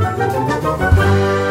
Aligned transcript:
Thank 0.00 1.44
you. 1.44 1.49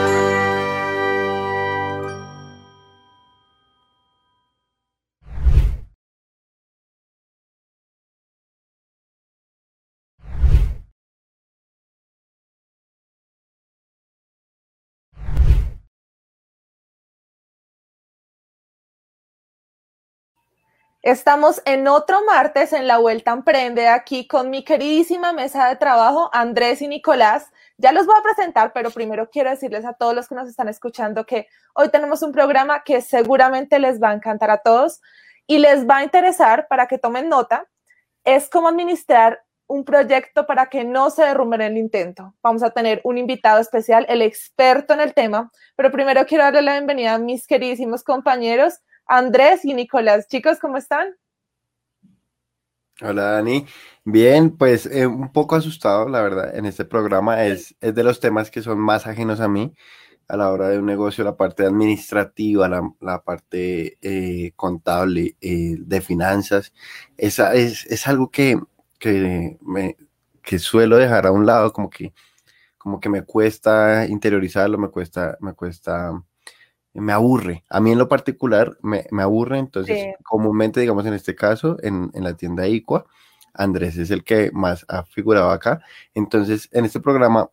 Estamos 21.02 21.62
en 21.64 21.88
otro 21.88 22.26
martes 22.26 22.74
en 22.74 22.86
la 22.86 22.98
Vuelta 22.98 23.32
Emprende 23.32 23.88
aquí 23.88 24.28
con 24.28 24.50
mi 24.50 24.66
queridísima 24.66 25.32
mesa 25.32 25.70
de 25.70 25.78
trabajo, 25.78 26.30
Andrés 26.34 26.82
y 26.82 26.90
Nicolás. 26.90 27.50
Ya 27.78 27.94
los 27.94 28.06
voy 28.06 28.18
a 28.20 28.22
presentar, 28.22 28.74
pero 28.74 28.92
primero 28.92 29.30
quiero 29.30 29.50
decirles 29.50 29.86
a 29.86 29.94
todos 29.94 30.14
los 30.14 30.28
que 30.28 30.36
nos 30.36 30.50
están 30.50 30.68
escuchando 30.68 31.26
que 31.26 31.48
hoy 31.74 31.88
tenemos 31.88 32.22
un 32.22 32.34
programa 32.34 32.84
que 32.84 33.00
seguramente 33.00 33.80
les 33.80 34.04
va 34.04 34.10
a 34.10 34.14
encantar 34.14 34.52
a 34.52 34.58
todos 34.58 35.00
y 35.48 35.60
les 35.60 35.88
va 35.88 35.98
a 35.98 36.04
interesar 36.04 36.68
para 36.68 36.88
que 36.88 36.98
tomen 36.98 37.30
nota. 37.30 37.66
Es 38.26 38.50
cómo 38.50 38.68
administrar 38.68 39.42
un 39.68 39.86
proyecto 39.86 40.46
para 40.46 40.66
que 40.66 40.84
no 40.84 41.12
se 41.12 41.24
derrumbe 41.24 41.66
el 41.66 41.78
intento. 41.78 42.36
Vamos 42.44 42.62
a 42.62 42.72
tener 42.72 43.00
un 43.06 43.18
invitado 43.18 43.62
especial, 43.62 44.06
el 44.10 44.22
experto 44.22 44.94
en 44.96 45.00
el 45.00 45.14
tema, 45.14 45.50
pero 45.78 45.92
primero 45.92 46.26
quiero 46.26 46.44
darle 46.44 46.62
la 46.62 46.74
bienvenida 46.74 47.14
a 47.14 47.20
mis 47.20 47.48
queridísimos 47.48 48.04
compañeros. 48.04 48.82
Andrés 49.10 49.66
y 49.66 49.74
Nicolás. 49.74 50.28
Chicos, 50.28 50.60
¿cómo 50.60 50.78
están? 50.78 51.16
Hola 53.02 53.32
Dani, 53.32 53.66
bien, 54.04 54.56
pues 54.56 54.86
eh, 54.86 55.08
un 55.08 55.32
poco 55.32 55.56
asustado, 55.56 56.08
la 56.10 56.22
verdad, 56.22 56.56
en 56.56 56.66
este 56.66 56.86
programa 56.86 57.46
es, 57.46 57.76
es 57.80 57.96
de 57.96 58.04
los 58.04 58.20
temas 58.20 58.52
que 58.52 58.62
son 58.62 58.78
más 58.78 59.08
ajenos 59.08 59.40
a 59.40 59.48
mí 59.48 59.74
a 60.28 60.38
la 60.38 60.52
hora 60.52 60.68
de 60.70 60.80
un 60.80 60.86
negocio, 60.86 61.24
la 61.24 61.38
parte 61.38 61.66
administrativa, 61.66 62.68
la, 62.68 63.24
parte 63.24 63.98
eh, 64.02 64.52
contable, 64.56 65.38
eh, 65.42 65.78
de 65.80 66.02
finanzas, 66.02 66.74
esa 67.18 67.56
es, 67.56 67.86
es 67.88 68.06
algo 68.08 68.30
que, 68.30 68.60
que, 69.00 69.58
me, 69.62 69.98
que 70.44 70.60
suelo 70.60 70.98
dejar 70.98 71.26
a 71.26 71.32
un 71.32 71.46
lado, 71.46 71.74
como 71.74 71.90
que, 71.90 72.14
como 72.78 73.00
que 73.00 73.10
me 73.10 73.24
cuesta 73.24 74.06
interiorizarlo, 74.08 74.78
me 74.78 74.90
cuesta, 74.90 75.38
me 75.40 75.54
cuesta 75.54 76.22
me 77.00 77.14
aburre. 77.14 77.64
A 77.70 77.80
mí 77.80 77.92
en 77.92 77.98
lo 77.98 78.08
particular 78.08 78.78
me, 78.82 79.06
aburre, 79.22 79.60
entonces 79.60 80.16
comúnmente, 80.24 80.80
digamos 80.80 81.06
en 81.06 81.14
este 81.14 81.36
caso, 81.36 81.78
en, 81.82 82.12
la 82.14 82.36
tienda 82.36 82.68
ICUA, 82.68 83.06
Andrés 83.54 83.98
es 83.98 84.12
el 84.12 84.24
que 84.24 84.52
más 84.54 84.86
ha 84.88 85.04
figurado 85.04 85.50
acá. 85.50 85.82
Entonces, 86.14 86.70
en 86.72 86.86
este 86.86 87.00
programa 87.00 87.50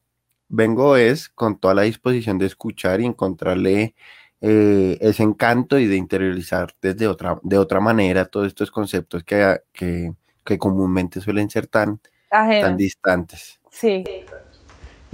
vengo 0.49 0.97
es 0.97 1.29
con 1.29 1.59
toda 1.59 1.75
la 1.75 1.83
disposición 1.83 2.39
de 2.39 2.47
escuchar 2.47 3.01
y 3.01 3.07
encontrarle 3.07 3.95
eh, 4.41 4.99
ese 5.01 5.23
encanto 5.23 5.79
y 5.79 5.87
de 5.87 5.97
interiorizar 5.97 6.75
desde 6.81 7.09
otra, 7.09 7.39
de 7.43 7.59
otra 7.59 7.81
manera 7.81 8.27
todos 8.27 8.49
estos 8.49 8.71
conceptos 8.71 9.25
que, 9.25 9.61
que, 9.73 10.59
comúnmente 10.59 11.21
suelen 11.21 11.51
ser 11.51 11.67
tan, 11.67 12.01
tan 12.31 12.77
distantes. 12.77 13.61
Sí. 13.71 14.05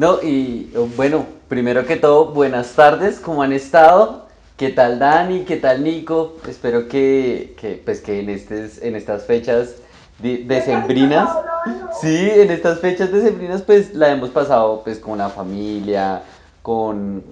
No, 0.03 0.21
y 0.21 0.69
bueno, 0.97 1.27
primero 1.47 1.87
que 1.87 1.95
todo, 1.95 2.33
buenas 2.33 2.73
tardes, 2.73 3.21
¿cómo 3.21 3.41
han 3.45 3.53
estado? 3.53 4.27
¿Qué 4.57 4.71
tal 4.71 4.99
Dani? 4.99 5.45
¿Qué 5.45 5.59
tal 5.59 5.85
Nico? 5.85 6.39
Espero 6.49 6.89
que, 6.89 7.55
pues 7.85 8.01
que 8.01 8.19
en, 8.19 8.29
en 8.29 8.97
estas 8.97 9.27
fechas 9.27 9.77
decembrinas, 10.19 11.31
sí, 12.01 12.31
en 12.35 12.51
estas 12.51 12.81
fechas 12.81 13.13
decembrinas 13.13 13.63
pues 13.63 13.95
la 13.95 14.11
hemos 14.11 14.31
pasado 14.31 14.83
pues 14.83 14.99
con 14.99 15.19
la 15.19 15.29
familia, 15.29 16.25
con, 16.63 17.23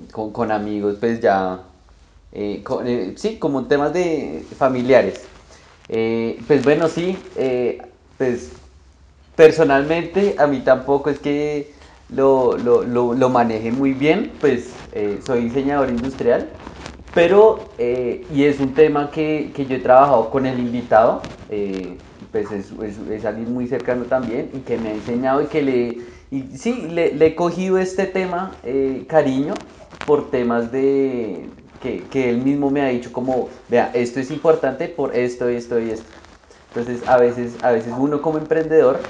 amigos, 0.52 0.94
pues 1.00 1.18
ya, 1.20 1.62
eh, 2.30 2.62
eh, 2.84 3.14
sí, 3.16 3.40
como 3.40 3.64
temas 3.64 3.92
de 3.92 4.46
familiares. 4.56 5.22
Eh, 5.88 6.40
pues 6.46 6.62
bueno, 6.62 6.86
sí, 6.86 7.18
pues 8.16 8.52
personalmente 9.34 10.36
a 10.38 10.46
mí 10.46 10.60
tampoco 10.60 11.10
es 11.10 11.18
que 11.18 11.79
lo, 12.14 12.56
lo, 12.56 13.14
lo, 13.14 13.28
maneje 13.28 13.70
muy 13.70 13.92
bien, 13.92 14.32
pues 14.40 14.70
eh, 14.92 15.20
soy 15.24 15.42
diseñador 15.44 15.90
industrial, 15.90 16.48
pero, 17.14 17.70
eh, 17.78 18.26
y 18.34 18.44
es 18.44 18.60
un 18.60 18.74
tema 18.74 19.10
que, 19.10 19.52
que, 19.54 19.66
yo 19.66 19.76
he 19.76 19.80
trabajado 19.80 20.30
con 20.30 20.46
el 20.46 20.58
invitado, 20.58 21.22
eh, 21.50 21.96
pues 22.32 22.50
es, 22.52 22.72
es, 23.10 23.24
alguien 23.24 23.52
muy 23.52 23.66
cercano 23.66 24.04
también 24.04 24.50
y 24.54 24.58
que 24.60 24.78
me 24.78 24.90
ha 24.90 24.94
enseñado 24.94 25.42
y 25.42 25.46
que 25.46 25.62
le, 25.62 25.98
y 26.30 26.56
sí, 26.56 26.88
le, 26.90 27.14
le 27.14 27.26
he 27.26 27.34
cogido 27.34 27.78
este 27.78 28.06
tema 28.06 28.52
cariño 29.08 29.54
por 30.06 30.30
temas 30.30 30.70
de, 30.70 31.46
que, 31.82 32.04
que, 32.08 32.30
él 32.30 32.38
mismo 32.38 32.70
me 32.70 32.82
ha 32.82 32.88
dicho 32.88 33.12
como, 33.12 33.48
vea, 33.68 33.90
esto 33.94 34.20
es 34.20 34.30
importante 34.30 34.88
por 34.88 35.14
esto, 35.16 35.48
esto 35.48 35.80
y 35.80 35.90
esto. 35.90 36.06
Entonces, 36.68 37.06
a 37.08 37.16
veces, 37.16 37.56
a 37.62 37.72
veces 37.72 37.92
uno 37.98 38.22
como 38.22 38.38
emprendedor 38.38 39.00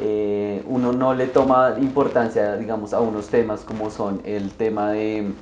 eh, 0.00 0.62
uno 0.66 0.92
no 0.92 1.14
le 1.14 1.26
toma 1.26 1.74
importancia, 1.80 2.56
digamos, 2.56 2.92
a 2.92 3.00
unos 3.00 3.28
temas 3.28 3.62
como 3.62 3.90
son 3.90 4.20
el 4.24 4.52
tema 4.52 4.92
de, 4.92 5.32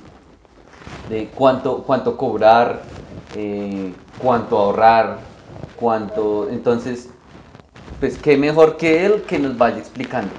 de 1.09 1.29
cuánto, 1.35 1.83
cuánto 1.83 2.17
cobrar, 2.17 2.81
eh, 3.35 3.93
cuánto 4.19 4.57
ahorrar, 4.57 5.19
cuánto... 5.75 6.49
Entonces, 6.49 7.09
pues 7.99 8.17
qué 8.17 8.37
mejor 8.37 8.77
que 8.77 9.05
él 9.05 9.23
que 9.27 9.39
nos 9.39 9.57
vaya 9.57 9.77
explicando. 9.77 10.33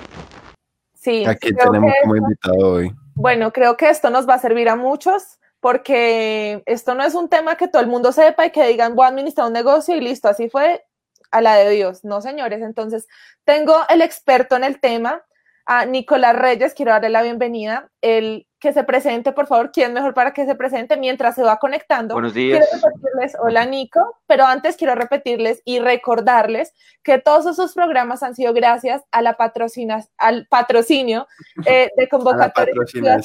Sí. 0.95 1.25
Aquí 1.25 1.55
tenemos 1.55 1.93
como 2.03 2.17
invitado 2.17 2.59
hoy. 2.59 2.93
Bueno, 3.15 3.53
creo 3.53 3.77
que 3.77 3.89
esto 3.89 4.11
nos 4.11 4.29
va 4.29 4.35
a 4.35 4.39
servir 4.39 4.69
a 4.69 4.77
muchos 4.77 5.39
porque 5.61 6.63
esto 6.67 6.95
no 6.95 7.03
es 7.03 7.15
un 7.15 7.29
tema 7.29 7.57
que 7.57 7.69
todo 7.69 7.83
el 7.83 7.89
mundo 7.89 8.13
sepa 8.13 8.47
y 8.47 8.51
que 8.51 8.67
digan 8.67 8.95
voy 8.95 9.07
a 9.07 9.09
administrar 9.09 9.47
un 9.47 9.53
negocio 9.53 9.97
y 9.97 10.01
listo, 10.01 10.29
así 10.29 10.49
fue 10.49 10.85
a 11.31 11.41
la 11.41 11.57
de 11.57 11.71
Dios. 11.71 12.05
No, 12.05 12.21
señores. 12.21 12.63
Entonces, 12.63 13.07
tengo 13.45 13.77
el 13.89 14.03
experto 14.03 14.57
en 14.57 14.65
el 14.65 14.81
tema, 14.81 15.23
a 15.69 15.85
Nicolás 15.85 16.35
Reyes. 16.35 16.75
Quiero 16.75 16.93
darle 16.93 17.11
la 17.11 17.23
bienvenida. 17.23 17.91
El 18.01 18.47
que 18.59 18.73
se 18.73 18.85
presente, 18.85 19.33
por 19.33 19.47
favor. 19.47 19.71
¿Quién 19.71 19.93
mejor 19.93 20.15
para 20.15 20.33
que 20.33 20.47
se 20.47 20.55
presente 20.55 20.97
mientras 20.97 21.35
se 21.35 21.43
va 21.43 21.59
conectando? 21.59 22.15
Buenos 22.15 22.35
días. 22.35 22.67
Quiero 22.71 22.89
repetirles, 22.89 23.37
hola 23.41 23.67
Nico, 23.67 24.19
pero 24.27 24.45
antes 24.47 24.77
quiero 24.77 24.95
repetirles 24.95 25.63
y 25.65 25.79
recordarles 25.79 26.73
que 27.03 27.19
todos 27.19 27.47
esos 27.47 27.75
programas 27.75 28.23
han 28.23 28.35
sido 28.35 28.53
gracias 28.53 29.03
a 29.13 29.23
la 29.23 29.37
patrocina, 29.37 30.05
al 30.17 30.47
patrocinio 30.49 31.29
eh, 31.67 31.91
de 31.97 32.09
convocatoria. 32.11 32.75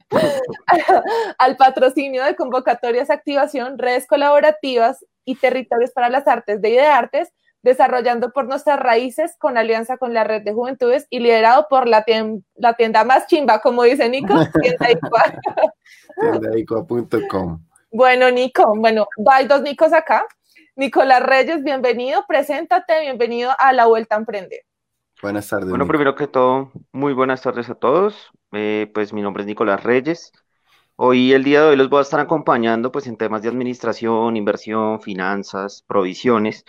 al 1.38 1.58
patrocinio 1.58 2.24
de 2.24 2.36
convocatorias, 2.36 3.10
activación, 3.10 3.78
redes 3.78 4.08
colaborativas 4.08 5.06
y 5.26 5.36
territorios 5.36 5.92
para 5.92 6.10
las 6.10 6.28
artes 6.28 6.62
de 6.62 6.70
Ideartes, 6.70 7.32
desarrollando 7.64 8.32
por 8.32 8.48
nuestras 8.48 8.80
raíces 8.80 9.36
con 9.38 9.58
alianza 9.58 9.98
con 9.98 10.14
la 10.14 10.24
red 10.24 10.42
de 10.42 10.54
juventudes 10.54 11.06
y 11.10 11.20
liderado 11.20 11.68
por 11.70 11.88
la, 11.88 12.04
la 12.56 12.74
tienda 12.74 13.04
más 13.04 13.28
chimba, 13.28 13.62
como 13.62 13.84
dice 13.84 14.10
Nico, 14.10 14.34
tiendaicua.com. 16.22 17.64
Bueno, 17.92 18.32
Nico, 18.32 18.74
bueno, 18.76 19.08
hay 19.30 19.48
dos 19.48 19.62
Nicos 19.62 19.94
acá. 19.94 20.26
Nicolás 20.76 21.22
Reyes, 21.22 21.64
bienvenido, 21.64 22.24
preséntate, 22.28 23.02
bienvenido 23.02 23.52
a 23.60 23.74
La 23.74 23.86
Vuelta 23.86 24.16
a 24.16 24.20
Emprender. 24.20 24.62
Buenas 25.22 25.48
tardes. 25.48 25.70
Bueno, 25.70 25.86
primero 25.86 26.16
que 26.16 26.28
todo, 26.28 26.72
muy 26.92 27.14
buenas 27.14 27.44
tardes 27.44 27.70
a 27.70 27.76
todos. 27.76 28.32
Eh, 28.54 28.90
pues 28.94 29.14
mi 29.14 29.22
nombre 29.22 29.44
es 29.44 29.48
Nicolás 29.48 29.84
Reyes. 29.84 30.32
Hoy, 30.96 31.34
el 31.34 31.44
día 31.44 31.62
de 31.62 31.68
hoy, 31.70 31.76
los 31.76 31.90
voy 31.90 32.00
a 32.00 32.02
estar 32.02 32.20
acompañando 32.20 32.92
pues 32.92 33.06
en 33.06 33.18
temas 33.18 33.44
de 33.44 33.50
administración, 33.50 34.36
inversión, 34.36 35.00
finanzas, 35.00 35.84
provisiones, 35.88 36.66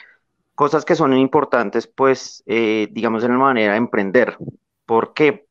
cosas 0.55 0.85
que 0.85 0.95
son 0.95 1.17
importantes 1.17 1.87
pues, 1.87 2.43
eh, 2.47 2.89
digamos, 2.91 3.25
en 3.25 3.33
la 3.33 3.39
manera 3.39 3.73
de 3.73 3.79
emprender. 3.79 4.37
¿Por 4.85 5.15
qué? 5.15 5.47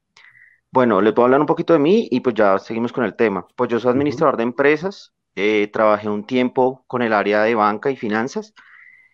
Bueno, 0.72 1.02
les 1.02 1.14
voy 1.16 1.24
a 1.24 1.26
hablar 1.26 1.42
un 1.42 1.48
poquito 1.48 1.74
de 1.74 1.80
mí 1.80 2.08
y 2.12 2.20
pues 2.20 2.36
ya 2.36 2.60
seguimos 2.60 2.94
con 2.94 3.04
el 3.04 3.16
tema. 3.16 3.48
Pues 3.56 3.70
yo 3.70 3.80
soy 3.80 3.92
administrador 3.92 4.38
de 4.38 4.44
empresas, 4.44 5.12
eh, 5.36 5.70
trabajé 5.74 6.08
un 6.08 6.26
tiempo 6.26 6.84
con 6.88 7.02
el 7.02 7.14
área 7.14 7.42
de 7.44 7.56
banca 7.56 7.90
y 7.90 7.96
finanzas 7.96 8.54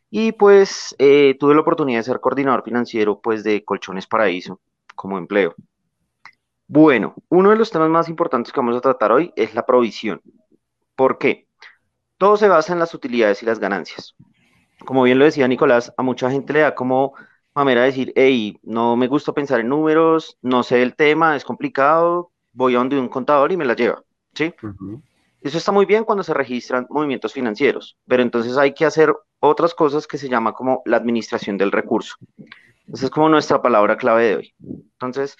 y 0.10 0.32
pues 0.32 0.96
eh, 1.00 1.36
tuve 1.40 1.54
la 1.54 1.62
oportunidad 1.62 2.00
de 2.00 2.04
ser 2.04 2.20
coordinador 2.20 2.64
financiero 2.64 3.20
pues 3.20 3.44
de 3.44 3.64
Colchones 3.64 4.08
Paraíso 4.08 4.60
como 4.96 5.18
empleo. 5.18 5.56
Bueno, 6.68 7.16
uno 7.30 7.50
de 7.50 7.56
los 7.56 7.72
temas 7.72 7.90
más 7.90 8.10
importantes 8.10 8.52
que 8.52 8.60
vamos 8.60 8.76
a 8.76 8.82
tratar 8.82 9.12
hoy 9.12 9.32
es 9.36 9.56
la 9.56 9.66
provisión. 9.66 10.22
¿Por 10.96 11.18
qué? 11.18 11.48
Todo 12.18 12.36
se 12.36 12.48
basa 12.48 12.74
en 12.74 12.80
las 12.80 12.94
utilidades 12.94 13.42
y 13.44 13.46
las 13.46 13.60
ganancias. 13.60 14.16
Como 14.86 15.04
bien 15.04 15.20
lo 15.20 15.26
decía 15.26 15.48
Nicolás, 15.48 15.94
a 15.98 16.04
mucha 16.04 16.30
gente 16.30 16.54
le 16.54 16.60
da 16.62 16.76
como 16.76 17.14
manera 17.54 17.82
de 17.82 17.88
decir, 17.88 18.14
hey, 18.16 18.60
no 18.64 18.96
me 18.96 19.08
gusta 19.08 19.34
pensar 19.34 19.60
en 19.60 19.70
números, 19.70 20.38
no 20.42 20.62
sé 20.64 20.82
el 20.84 20.96
tema, 20.96 21.36
es 21.36 21.44
complicado, 21.44 22.32
voy 22.54 22.76
a 22.76 22.80
donde 22.80 23.00
un 23.00 23.10
contador 23.10 23.52
y 23.52 23.58
me 23.58 23.66
la 23.66 23.76
lleva, 23.76 24.04
¿sí? 24.34 24.54
Eso 25.42 25.58
está 25.58 25.72
muy 25.72 25.86
bien 25.86 26.04
cuando 26.04 26.24
se 26.24 26.34
registran 26.34 26.86
movimientos 26.90 27.34
financieros, 27.34 27.98
pero 28.08 28.22
entonces 28.22 28.58
hay 28.58 28.74
que 28.74 28.86
hacer 28.86 29.16
otras 29.40 29.74
cosas 29.74 30.08
que 30.08 30.18
se 30.18 30.30
llama 30.30 30.54
como 30.54 30.82
la 30.86 30.98
administración 30.98 31.58
del 31.58 31.72
recurso. 31.72 32.16
Esa 32.92 33.06
es 33.06 33.12
como 33.12 33.30
nuestra 33.30 33.62
palabra 33.62 33.98
clave 33.98 34.26
de 34.26 34.36
hoy. 34.36 34.56
Entonces, 34.60 35.38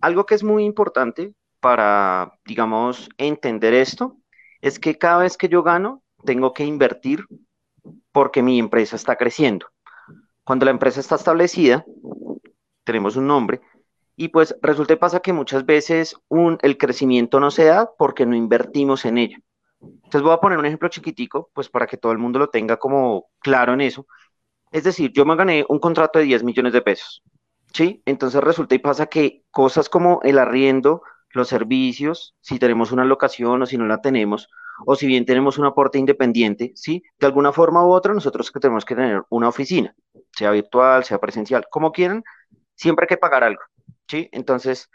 algo 0.00 0.26
que 0.26 0.34
es 0.34 0.42
muy 0.42 0.64
importante 0.64 1.34
para, 1.60 2.32
digamos, 2.44 3.08
entender 3.16 3.74
esto, 3.74 4.16
es 4.60 4.78
que 4.78 4.98
cada 4.98 5.18
vez 5.18 5.36
que 5.36 5.48
yo 5.48 5.62
gano, 5.62 6.02
tengo 6.24 6.52
que 6.52 6.64
invertir 6.64 7.24
porque 8.12 8.42
mi 8.42 8.58
empresa 8.58 8.96
está 8.96 9.16
creciendo. 9.16 9.66
Cuando 10.44 10.64
la 10.64 10.70
empresa 10.70 11.00
está 11.00 11.16
establecida, 11.16 11.84
tenemos 12.84 13.16
un 13.16 13.26
nombre, 13.26 13.60
y 14.16 14.28
pues 14.28 14.56
resulta 14.62 14.94
y 14.94 14.96
pasa 14.96 15.20
que 15.20 15.32
muchas 15.32 15.66
veces 15.66 16.16
un, 16.28 16.58
el 16.62 16.78
crecimiento 16.78 17.38
no 17.38 17.50
se 17.50 17.64
da 17.64 17.90
porque 17.98 18.24
no 18.24 18.34
invertimos 18.34 19.04
en 19.04 19.18
ella. 19.18 19.38
Entonces 19.80 20.22
voy 20.22 20.32
a 20.32 20.38
poner 20.38 20.58
un 20.58 20.66
ejemplo 20.66 20.88
chiquitico, 20.88 21.50
pues 21.52 21.68
para 21.68 21.86
que 21.86 21.96
todo 21.96 22.12
el 22.12 22.18
mundo 22.18 22.38
lo 22.38 22.48
tenga 22.48 22.76
como 22.76 23.26
claro 23.40 23.74
en 23.74 23.80
eso. 23.80 24.06
Es 24.72 24.84
decir, 24.84 25.12
yo 25.12 25.24
me 25.24 25.36
gané 25.36 25.64
un 25.68 25.78
contrato 25.78 26.18
de 26.18 26.26
10 26.26 26.44
millones 26.44 26.72
de 26.72 26.82
pesos, 26.82 27.22
¿sí? 27.72 28.02
Entonces 28.06 28.42
resulta 28.42 28.74
y 28.74 28.78
pasa 28.78 29.06
que 29.06 29.44
cosas 29.50 29.88
como 29.88 30.20
el 30.22 30.38
arriendo, 30.38 31.02
los 31.30 31.48
servicios, 31.48 32.34
si 32.40 32.58
tenemos 32.58 32.92
una 32.92 33.04
locación 33.04 33.62
o 33.62 33.66
si 33.66 33.76
no 33.78 33.86
la 33.86 34.00
tenemos, 34.00 34.48
o 34.86 34.96
si 34.96 35.06
bien 35.06 35.24
tenemos 35.24 35.58
un 35.58 35.66
aporte 35.66 35.98
independiente, 35.98 36.72
¿sí? 36.74 37.02
De 37.18 37.26
alguna 37.26 37.52
forma 37.52 37.84
u 37.86 37.92
otra 37.92 38.14
nosotros 38.14 38.50
tenemos 38.60 38.84
que 38.84 38.94
tener 38.94 39.22
una 39.30 39.48
oficina, 39.48 39.94
sea 40.32 40.50
virtual, 40.50 41.04
sea 41.04 41.18
presencial, 41.18 41.66
como 41.70 41.92
quieran, 41.92 42.24
siempre 42.74 43.04
hay 43.04 43.08
que 43.08 43.16
pagar 43.18 43.44
algo. 43.44 43.62
¿sí? 44.08 44.28
Entonces, 44.32 44.90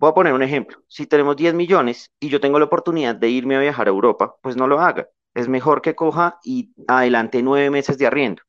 voy 0.00 0.10
a 0.10 0.14
poner 0.14 0.32
un 0.32 0.42
ejemplo. 0.42 0.82
Si 0.88 1.06
tenemos 1.06 1.36
10 1.36 1.54
millones 1.54 2.10
y 2.18 2.30
yo 2.30 2.40
tengo 2.40 2.58
la 2.58 2.64
oportunidad 2.64 3.14
de 3.14 3.28
irme 3.28 3.56
a 3.56 3.60
viajar 3.60 3.86
a 3.86 3.90
Europa, 3.90 4.34
pues 4.42 4.56
no 4.56 4.66
lo 4.66 4.80
haga. 4.80 5.08
Es 5.34 5.46
mejor 5.46 5.82
que 5.82 5.94
coja 5.94 6.40
y 6.42 6.72
adelante 6.88 7.42
nueve 7.42 7.70
meses 7.70 7.98
de 7.98 8.06
arriendo. 8.06 8.42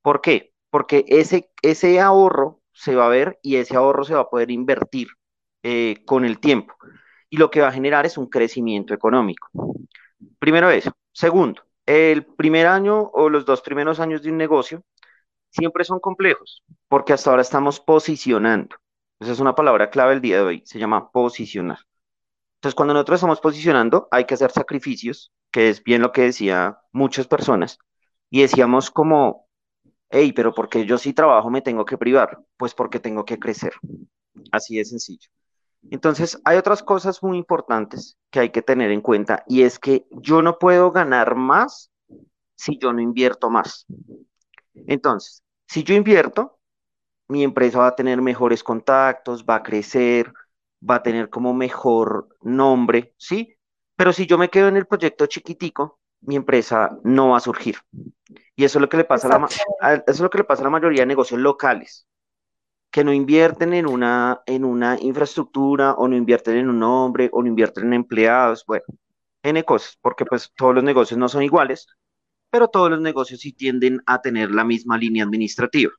¿Por 0.00 0.20
qué? 0.20 0.52
Porque 0.70 1.04
ese, 1.08 1.50
ese 1.60 2.00
ahorro 2.00 2.60
se 2.72 2.94
va 2.94 3.06
a 3.06 3.10
ver 3.10 3.38
y 3.42 3.56
ese 3.56 3.76
ahorro 3.76 4.04
se 4.04 4.14
va 4.14 4.20
a 4.22 4.30
poder 4.30 4.50
invertir 4.50 5.08
eh, 5.64 6.04
con 6.06 6.24
el 6.24 6.38
tiempo. 6.38 6.74
Y 7.28 7.36
lo 7.38 7.50
que 7.50 7.60
va 7.60 7.68
a 7.68 7.72
generar 7.72 8.06
es 8.06 8.16
un 8.16 8.26
crecimiento 8.28 8.94
económico. 8.94 9.48
Primero 10.38 10.70
eso. 10.70 10.92
Segundo, 11.12 11.62
el 11.84 12.24
primer 12.24 12.68
año 12.68 13.10
o 13.12 13.28
los 13.28 13.44
dos 13.44 13.60
primeros 13.60 13.98
años 13.98 14.22
de 14.22 14.30
un 14.30 14.36
negocio 14.36 14.84
siempre 15.50 15.84
son 15.84 16.00
complejos, 16.00 16.62
porque 16.88 17.12
hasta 17.12 17.30
ahora 17.30 17.42
estamos 17.42 17.80
posicionando. 17.80 18.76
Esa 19.18 19.32
es 19.32 19.40
una 19.40 19.54
palabra 19.54 19.88
clave 19.90 20.12
el 20.14 20.20
día 20.20 20.36
de 20.36 20.42
hoy, 20.42 20.62
se 20.66 20.78
llama 20.78 21.10
posicionar. 21.10 21.78
Entonces, 22.56 22.74
cuando 22.74 22.94
nosotros 22.94 23.16
estamos 23.16 23.40
posicionando, 23.40 24.08
hay 24.10 24.24
que 24.24 24.34
hacer 24.34 24.50
sacrificios, 24.50 25.32
que 25.50 25.70
es 25.70 25.82
bien 25.82 26.02
lo 26.02 26.12
que 26.12 26.22
decía 26.22 26.78
muchas 26.92 27.26
personas, 27.26 27.78
y 28.28 28.42
decíamos 28.42 28.90
como, 28.90 29.48
hey, 30.10 30.32
pero 30.32 30.52
porque 30.54 30.84
yo 30.84 30.98
sí 30.98 31.14
trabajo 31.14 31.50
me 31.50 31.62
tengo 31.62 31.84
que 31.84 31.96
privar? 31.96 32.40
Pues 32.56 32.74
porque 32.74 33.00
tengo 33.00 33.24
que 33.24 33.38
crecer. 33.38 33.72
Así 34.52 34.76
de 34.76 34.84
sencillo. 34.84 35.28
Entonces, 35.90 36.38
hay 36.44 36.58
otras 36.58 36.82
cosas 36.82 37.22
muy 37.22 37.38
importantes 37.38 38.18
que 38.30 38.40
hay 38.40 38.50
que 38.50 38.62
tener 38.62 38.90
en 38.90 39.00
cuenta, 39.00 39.44
y 39.46 39.62
es 39.62 39.78
que 39.78 40.06
yo 40.10 40.42
no 40.42 40.58
puedo 40.58 40.90
ganar 40.92 41.36
más 41.36 41.90
si 42.54 42.78
yo 42.78 42.92
no 42.92 43.00
invierto 43.00 43.48
más. 43.48 43.86
Entonces, 44.74 45.42
si 45.66 45.84
yo 45.84 45.94
invierto, 45.94 46.55
mi 47.28 47.42
empresa 47.42 47.78
va 47.78 47.88
a 47.88 47.96
tener 47.96 48.20
mejores 48.22 48.62
contactos, 48.62 49.44
va 49.44 49.56
a 49.56 49.62
crecer, 49.62 50.32
va 50.88 50.96
a 50.96 51.02
tener 51.02 51.30
como 51.30 51.54
mejor 51.54 52.28
nombre, 52.42 53.14
¿sí? 53.16 53.56
Pero 53.96 54.12
si 54.12 54.26
yo 54.26 54.38
me 54.38 54.50
quedo 54.50 54.68
en 54.68 54.76
el 54.76 54.86
proyecto 54.86 55.26
chiquitico, 55.26 55.98
mi 56.20 56.36
empresa 56.36 56.98
no 57.02 57.30
va 57.30 57.38
a 57.38 57.40
surgir. 57.40 57.76
Y 58.54 58.64
eso 58.64 58.78
es 58.78 58.80
lo 58.80 58.88
que 58.88 58.96
le 58.96 59.04
pasa 59.04 59.28
a 59.28 59.38
la, 59.38 59.94
eso 59.94 60.02
es 60.06 60.20
lo 60.20 60.30
que 60.30 60.38
le 60.38 60.44
pasa 60.44 60.62
a 60.62 60.64
la 60.64 60.70
mayoría 60.70 61.02
de 61.02 61.06
negocios 61.06 61.40
locales, 61.40 62.06
que 62.90 63.04
no 63.04 63.12
invierten 63.12 63.74
en 63.74 63.86
una, 63.86 64.42
en 64.46 64.64
una 64.64 64.98
infraestructura, 65.00 65.92
o 65.94 66.08
no 66.08 66.16
invierten 66.16 66.56
en 66.56 66.68
un 66.68 66.78
nombre, 66.78 67.28
o 67.32 67.42
no 67.42 67.48
invierten 67.48 67.86
en 67.86 67.94
empleados, 67.94 68.64
bueno, 68.66 68.84
N 69.42 69.62
cosas, 69.64 69.98
porque 70.00 70.24
pues 70.24 70.52
todos 70.56 70.74
los 70.74 70.84
negocios 70.84 71.18
no 71.18 71.28
son 71.28 71.42
iguales, 71.42 71.86
pero 72.50 72.68
todos 72.68 72.90
los 72.90 73.00
negocios 73.00 73.40
sí 73.40 73.52
tienden 73.52 74.00
a 74.06 74.20
tener 74.20 74.50
la 74.50 74.64
misma 74.64 74.98
línea 74.98 75.24
administrativa. 75.24 75.92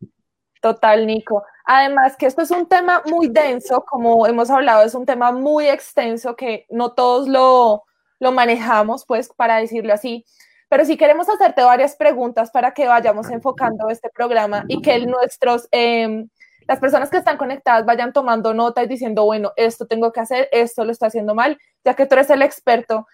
Total, 0.61 1.05
Nico. 1.05 1.43
Además 1.65 2.15
que 2.17 2.25
esto 2.25 2.41
es 2.41 2.51
un 2.51 2.67
tema 2.67 3.03
muy 3.05 3.27
denso, 3.27 3.83
como 3.85 4.25
hemos 4.27 4.49
hablado, 4.49 4.83
es 4.83 4.95
un 4.95 5.05
tema 5.05 5.31
muy 5.31 5.67
extenso 5.67 6.35
que 6.35 6.65
no 6.69 6.93
todos 6.93 7.27
lo, 7.27 7.83
manejamos, 8.31 9.05
pues, 9.05 9.29
para 9.29 9.57
decirlo 9.57 9.93
así. 9.93 10.25
Pero 10.69 10.85
sí 10.85 10.97
queremos 10.97 11.29
hacerte 11.29 11.63
varias 11.63 11.95
preguntas 11.95 12.51
para 12.51 12.73
que 12.73 12.87
vayamos 12.87 13.29
enfocando 13.29 13.89
este 13.89 14.09
programa 14.09 14.65
y 14.67 14.81
que 14.81 14.99
nuestros, 15.05 15.67
em, 15.71 16.29
las 16.67 16.79
personas 16.79 17.09
que 17.09 17.17
están 17.17 17.37
conectadas 17.37 17.85
vayan 17.85 18.11
tomando 18.11 18.53
nota 18.53 18.83
y 18.83 18.87
diciendo, 18.87 19.23
bueno, 19.25 19.53
esto 19.55 19.87
tengo 19.87 20.11
que 20.11 20.19
hacer, 20.19 20.49
esto 20.51 20.83
lo 20.83 20.91
está 20.91 21.07
haciendo 21.07 21.35
mal, 21.35 21.57
ya 21.85 21.93
que 21.95 22.05
tú 22.05 22.15
eres 22.15 22.29
el 22.29 22.41
experto. 22.41 23.07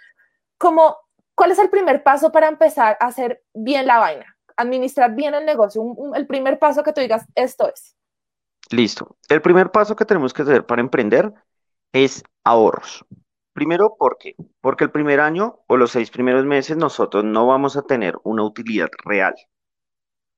Como, 0.57 0.97
¿Cuál 1.35 1.51
es 1.51 1.59
el 1.59 1.69
primer 1.69 2.03
paso 2.03 2.31
para 2.31 2.47
empezar 2.47 2.97
a 2.99 3.07
hacer 3.07 3.43
bien 3.53 3.87
la 3.87 3.97
vaina? 3.97 4.32
Administrar 4.57 5.15
bien 5.15 5.33
el 5.33 5.45
negocio, 5.45 5.83
el 6.15 6.27
primer 6.27 6.59
paso 6.59 6.83
que 6.83 6.93
tú 6.93 7.01
digas, 7.01 7.25
esto 7.35 7.67
es. 7.67 7.95
Listo. 8.69 9.17
El 9.29 9.41
primer 9.41 9.71
paso 9.71 9.95
que 9.95 10.05
tenemos 10.05 10.33
que 10.33 10.41
hacer 10.41 10.65
para 10.65 10.81
emprender 10.81 11.33
es 11.91 12.23
ahorros. 12.43 13.05
Primero, 13.53 13.95
¿por 13.97 14.17
qué? 14.17 14.35
Porque 14.61 14.83
el 14.83 14.91
primer 14.91 15.19
año 15.19 15.59
o 15.67 15.77
los 15.77 15.91
seis 15.91 16.09
primeros 16.09 16.45
meses 16.45 16.75
nosotros 16.75 17.23
no 17.23 17.45
vamos 17.45 17.77
a 17.77 17.83
tener 17.83 18.15
una 18.23 18.43
utilidad 18.43 18.89
real. 19.05 19.35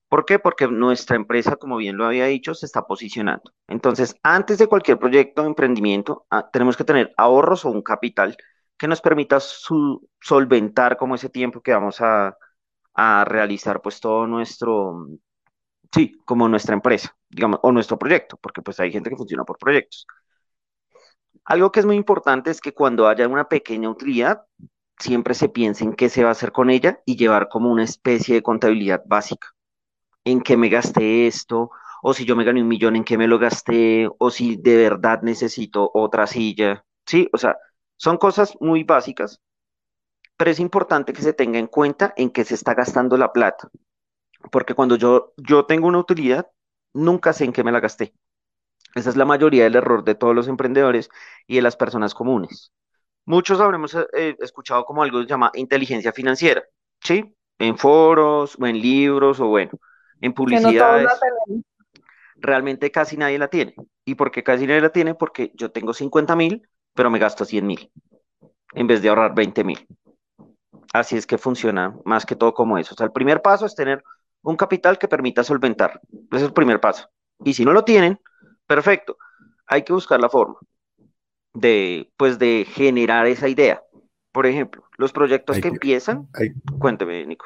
¿Por 0.09 0.25
qué? 0.25 0.37
Porque 0.39 0.67
nuestra 0.67 1.15
empresa, 1.15 1.55
como 1.55 1.77
bien 1.77 1.97
lo 1.97 2.05
había 2.05 2.25
dicho, 2.25 2.53
se 2.53 2.65
está 2.65 2.83
posicionando. 2.85 3.53
Entonces, 3.67 4.15
antes 4.23 4.57
de 4.57 4.67
cualquier 4.67 4.99
proyecto 4.99 5.41
de 5.41 5.47
emprendimiento, 5.47 6.25
ah, 6.29 6.49
tenemos 6.51 6.77
que 6.77 6.83
tener 6.83 7.13
ahorros 7.17 7.65
o 7.65 7.69
un 7.71 7.81
capital 7.81 8.37
que 8.77 8.87
nos 8.87 9.01
permita 9.01 9.39
solventar 9.39 10.97
como 10.97 11.15
ese 11.15 11.29
tiempo 11.29 11.61
que 11.61 11.73
vamos 11.73 12.01
a, 12.01 12.37
a 12.95 13.25
realizar 13.25 13.81
pues 13.81 13.99
todo 13.99 14.27
nuestro, 14.27 15.07
sí, 15.93 16.17
como 16.25 16.49
nuestra 16.49 16.75
empresa, 16.75 17.15
digamos, 17.29 17.59
o 17.63 17.71
nuestro 17.71 17.99
proyecto, 17.99 18.37
porque 18.41 18.61
pues 18.61 18.79
hay 18.79 18.91
gente 18.91 19.09
que 19.11 19.17
funciona 19.17 19.45
por 19.45 19.57
proyectos. 19.59 20.07
Algo 21.45 21.71
que 21.71 21.79
es 21.79 21.85
muy 21.85 21.95
importante 21.95 22.49
es 22.51 22.61
que 22.61 22.73
cuando 22.73 23.07
haya 23.07 23.27
una 23.27 23.47
pequeña 23.47 23.89
utilidad, 23.89 24.45
siempre 24.97 25.33
se 25.33 25.49
piense 25.49 25.83
en 25.83 25.93
qué 25.93 26.09
se 26.09 26.23
va 26.23 26.29
a 26.29 26.31
hacer 26.31 26.51
con 26.51 26.69
ella 26.69 27.01
y 27.05 27.17
llevar 27.17 27.49
como 27.49 27.71
una 27.71 27.83
especie 27.83 28.35
de 28.35 28.43
contabilidad 28.43 29.03
básica. 29.05 29.49
En 30.25 30.41
qué 30.41 30.57
me 30.57 30.69
gasté 30.69 31.27
esto, 31.27 31.71
o 32.03 32.13
si 32.13 32.25
yo 32.25 32.35
me 32.35 32.45
gané 32.45 32.61
un 32.61 32.69
millón, 32.69 32.95
en 32.97 33.03
qué 33.05 33.17
me 33.17 33.27
lo 33.27 33.39
gasté, 33.39 34.09
o 34.19 34.31
si 34.31 34.57
de 34.57 34.77
verdad 34.77 35.21
necesito 35.23 35.91
otra 35.93 36.27
silla. 36.27 36.85
Sí, 37.05 37.29
o 37.33 37.37
sea, 37.37 37.57
son 37.97 38.17
cosas 38.17 38.55
muy 38.61 38.83
básicas 38.83 39.41
pero 40.37 40.51
es 40.51 40.59
importante 40.59 41.13
que 41.13 41.21
se 41.21 41.33
tenga 41.33 41.59
en 41.59 41.67
cuenta 41.67 42.13
en 42.17 42.29
qué 42.29 42.43
se 42.43 42.55
está 42.55 42.73
gastando 42.73 43.17
la 43.17 43.31
plata, 43.31 43.69
porque 44.51 44.73
cuando 44.73 44.95
yo, 44.95 45.33
yo 45.37 45.65
tengo 45.65 45.87
una 45.87 45.99
utilidad, 45.99 46.49
nunca 46.93 47.33
sé 47.33 47.45
en 47.45 47.53
qué 47.53 47.63
me 47.63 47.71
la 47.71 47.79
gasté. 47.79 48.13
Esa 48.95 49.09
es 49.09 49.17
la 49.17 49.25
mayoría 49.25 49.65
del 49.65 49.75
error 49.75 50.03
de 50.03 50.15
todos 50.15 50.33
los 50.33 50.47
emprendedores 50.47 51.09
y 51.47 51.57
de 51.57 51.61
las 51.61 51.75
personas 51.75 52.13
comunes. 52.13 52.71
Muchos 53.25 53.59
habremos 53.59 53.95
eh, 54.13 54.35
escuchado 54.39 54.85
como 54.85 55.03
algo 55.03 55.19
que 55.19 55.25
se 55.25 55.29
llama 55.29 55.51
inteligencia 55.55 56.13
financiera, 56.13 56.63
¿sí? 57.01 57.35
En 57.59 57.77
foros 57.77 58.57
o 58.59 58.65
en 58.67 58.79
libros 58.79 59.39
o 59.39 59.47
bueno, 59.47 59.71
en 60.21 60.33
publicidades. 60.33 61.09
realmente 62.35 62.91
casi 62.91 63.17
nadie 63.17 63.39
la 63.39 63.49
tiene. 63.49 63.75
¿Y 64.05 64.15
por 64.15 64.31
qué 64.31 64.43
casi 64.43 64.67
nadie 64.67 64.81
la 64.81 64.91
tiene? 64.91 65.15
Porque 65.15 65.51
yo 65.55 65.71
tengo 65.71 65.93
50 65.93 66.35
mil, 66.35 66.67
pero 66.93 67.09
me 67.09 67.19
gasto 67.19 67.43
100 67.45 67.65
mil 67.65 67.91
en 68.75 68.87
vez 68.87 69.01
de 69.01 69.09
ahorrar 69.09 69.33
20 69.33 69.63
mil. 69.63 69.87
Así 70.95 71.17
es 71.17 71.27
que 71.27 71.37
funciona 71.37 71.93
más 72.05 72.25
que 72.25 72.37
todo 72.37 72.53
como 72.53 72.77
eso. 72.77 72.93
O 72.93 72.97
sea, 72.97 73.05
el 73.05 73.11
primer 73.11 73.41
paso 73.41 73.65
es 73.65 73.75
tener 73.75 74.01
un 74.43 74.55
capital 74.55 74.97
que 74.97 75.09
permita 75.09 75.43
solventar. 75.43 75.99
Ese 76.31 76.37
es 76.37 76.43
el 76.43 76.53
primer 76.53 76.79
paso. 76.79 77.09
Y 77.43 77.53
si 77.53 77.65
no 77.65 77.73
lo 77.73 77.83
tienen, 77.83 78.17
perfecto. 78.65 79.17
Hay 79.67 79.83
que 79.83 79.91
buscar 79.91 80.21
la 80.21 80.29
forma 80.29 80.55
de, 81.53 82.09
pues, 82.15 82.39
de 82.39 82.65
generar 82.69 83.25
esa 83.25 83.49
idea. 83.49 83.83
Por 84.31 84.45
ejemplo, 84.45 84.85
los 84.97 85.11
proyectos 85.11 85.59
que, 85.59 85.67
empiezan. 85.67 86.29
Cuénteme, 86.79 87.25
Nico. 87.25 87.45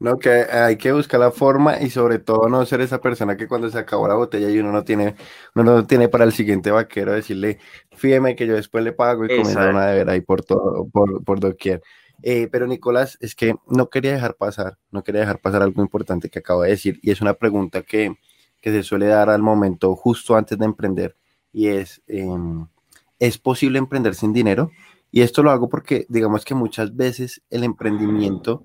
No, 0.00 0.18
que 0.18 0.30
hay 0.30 0.78
que 0.78 0.92
buscar 0.92 1.20
la 1.20 1.30
forma 1.30 1.78
y 1.78 1.90
sobre 1.90 2.18
todo 2.18 2.48
no 2.48 2.64
ser 2.64 2.80
esa 2.80 3.02
persona 3.02 3.36
que 3.36 3.46
cuando 3.46 3.68
se 3.68 3.78
acabó 3.78 4.08
la 4.08 4.14
botella 4.14 4.48
y 4.48 4.58
uno 4.58 4.72
no 4.72 4.82
tiene, 4.82 5.14
uno 5.54 5.76
no 5.76 5.86
tiene 5.86 6.08
para 6.08 6.24
el 6.24 6.32
siguiente 6.32 6.70
vaquero 6.70 7.12
decirle, 7.12 7.58
fíjeme 7.92 8.34
que 8.34 8.46
yo 8.46 8.54
después 8.54 8.82
le 8.82 8.92
pago 8.92 9.26
y 9.26 9.28
comienza 9.28 9.68
una 9.68 9.88
de 9.88 9.98
ver 9.98 10.08
ahí 10.08 10.22
por 10.22 10.42
todo, 10.42 10.88
por, 10.90 11.22
por 11.22 11.38
doquier. 11.38 11.82
Eh, 12.22 12.48
pero 12.50 12.66
Nicolás, 12.66 13.18
es 13.20 13.34
que 13.34 13.54
no 13.66 13.90
quería 13.90 14.12
dejar 14.12 14.36
pasar, 14.36 14.78
no 14.90 15.04
quería 15.04 15.20
dejar 15.20 15.40
pasar 15.40 15.62
algo 15.62 15.82
importante 15.82 16.30
que 16.30 16.38
acabo 16.38 16.62
de 16.62 16.70
decir 16.70 16.98
y 17.02 17.10
es 17.10 17.20
una 17.20 17.34
pregunta 17.34 17.82
que, 17.82 18.16
que 18.62 18.70
se 18.70 18.82
suele 18.82 19.06
dar 19.06 19.28
al 19.28 19.42
momento 19.42 19.94
justo 19.96 20.34
antes 20.34 20.58
de 20.58 20.64
emprender 20.64 21.14
y 21.52 21.68
es, 21.68 22.02
em, 22.06 22.66
¿es 23.18 23.36
posible 23.36 23.78
emprender 23.78 24.14
sin 24.14 24.32
dinero? 24.32 24.70
Y 25.10 25.20
esto 25.22 25.42
lo 25.42 25.50
hago 25.50 25.68
porque 25.68 26.06
digamos 26.08 26.46
que 26.46 26.54
muchas 26.54 26.96
veces 26.96 27.42
el 27.50 27.64
emprendimiento 27.64 28.64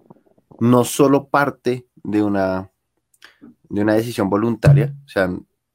no 0.60 0.84
solo 0.84 1.28
parte 1.28 1.88
de 2.04 2.24
una, 2.24 2.72
de 3.70 3.82
una 3.82 3.94
decisión 3.94 4.30
voluntaria, 4.30 4.96
o 5.06 5.10
sea, 5.10 5.30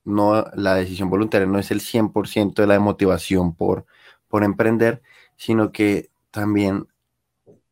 no, 0.04 0.44
la 0.54 0.74
decisión 0.74 1.10
voluntaria 1.10 1.46
no 1.46 1.58
es 1.58 1.70
el 1.70 1.80
100% 1.80 2.62
de 2.62 2.66
la 2.66 2.80
motivación 2.80 3.54
por, 3.54 3.86
por 4.28 4.44
emprender, 4.44 5.02
sino 5.36 5.72
que 5.72 6.10
también 6.30 6.86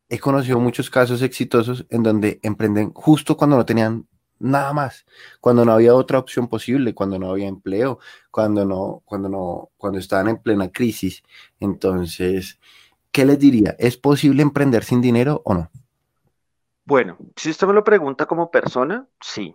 he 0.09 0.19
conocido 0.19 0.59
muchos 0.59 0.89
casos 0.89 1.21
exitosos 1.21 1.85
en 1.89 2.03
donde 2.03 2.39
emprenden 2.43 2.91
justo 2.93 3.37
cuando 3.37 3.57
no 3.57 3.65
tenían 3.65 4.07
nada 4.39 4.73
más, 4.73 5.05
cuando 5.41 5.65
no 5.65 5.73
había 5.73 5.93
otra 5.93 6.17
opción 6.17 6.47
posible, 6.47 6.95
cuando 6.95 7.19
no 7.19 7.31
había 7.31 7.47
empleo, 7.47 7.99
cuando 8.31 8.65
no, 8.65 9.03
cuando 9.05 9.29
no, 9.29 9.69
cuando 9.77 9.99
estaban 9.99 10.29
en 10.29 10.37
plena 10.37 10.71
crisis. 10.71 11.23
Entonces, 11.59 12.59
¿qué 13.11 13.25
les 13.25 13.37
diría? 13.37 13.75
¿Es 13.77 13.97
posible 13.97 14.41
emprender 14.41 14.83
sin 14.83 15.01
dinero 15.01 15.41
o 15.45 15.53
no? 15.53 15.69
Bueno, 16.89 17.19
si 17.35 17.51
usted 17.51 17.67
me 17.67 17.73
lo 17.73 17.83
pregunta 17.83 18.25
como 18.25 18.49
persona, 18.49 19.07
sí. 19.21 19.53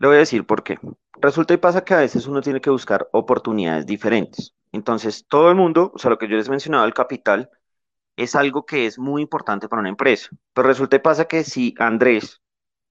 Le 0.00 0.06
voy 0.08 0.16
a 0.16 0.20
decir 0.20 0.46
por 0.46 0.62
qué. 0.62 0.78
Resulta 1.20 1.52
y 1.52 1.58
pasa 1.58 1.84
que 1.84 1.92
a 1.92 1.98
veces 1.98 2.26
uno 2.26 2.40
tiene 2.40 2.60
que 2.62 2.70
buscar 2.70 3.08
oportunidades 3.12 3.84
diferentes. 3.84 4.54
Entonces, 4.72 5.26
todo 5.28 5.50
el 5.50 5.56
mundo, 5.56 5.92
o 5.94 5.98
sea, 5.98 6.10
lo 6.10 6.18
que 6.18 6.26
yo 6.28 6.36
les 6.36 6.48
mencionaba, 6.48 6.86
el 6.86 6.94
capital, 6.94 7.50
es 8.16 8.34
algo 8.36 8.66
que 8.66 8.86
es 8.86 8.98
muy 8.98 9.22
importante 9.22 9.68
para 9.68 9.80
una 9.80 9.90
empresa. 9.90 10.30
Pero 10.54 10.68
resulta 10.68 10.96
y 10.96 11.00
pasa 11.00 11.26
que 11.26 11.44
si 11.44 11.74
Andrés 11.78 12.42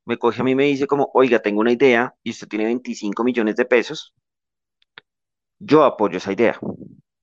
me 0.06 0.18
coge 0.18 0.42
a 0.42 0.44
mí 0.46 0.52
y 0.52 0.56
me 0.56 0.66
dice 0.66 0.88
como, 0.88 1.12
oiga, 1.16 1.40
tengo 1.42 1.62
una 1.62 1.72
idea 1.74 2.16
y 2.24 2.32
usted 2.32 2.48
tiene 2.48 2.66
25 2.66 3.24
millones 3.24 3.58
de 3.58 3.66
pesos, 3.66 4.14
yo 5.60 5.84
apoyo 5.84 6.18
esa 6.18 6.32
idea 6.34 6.60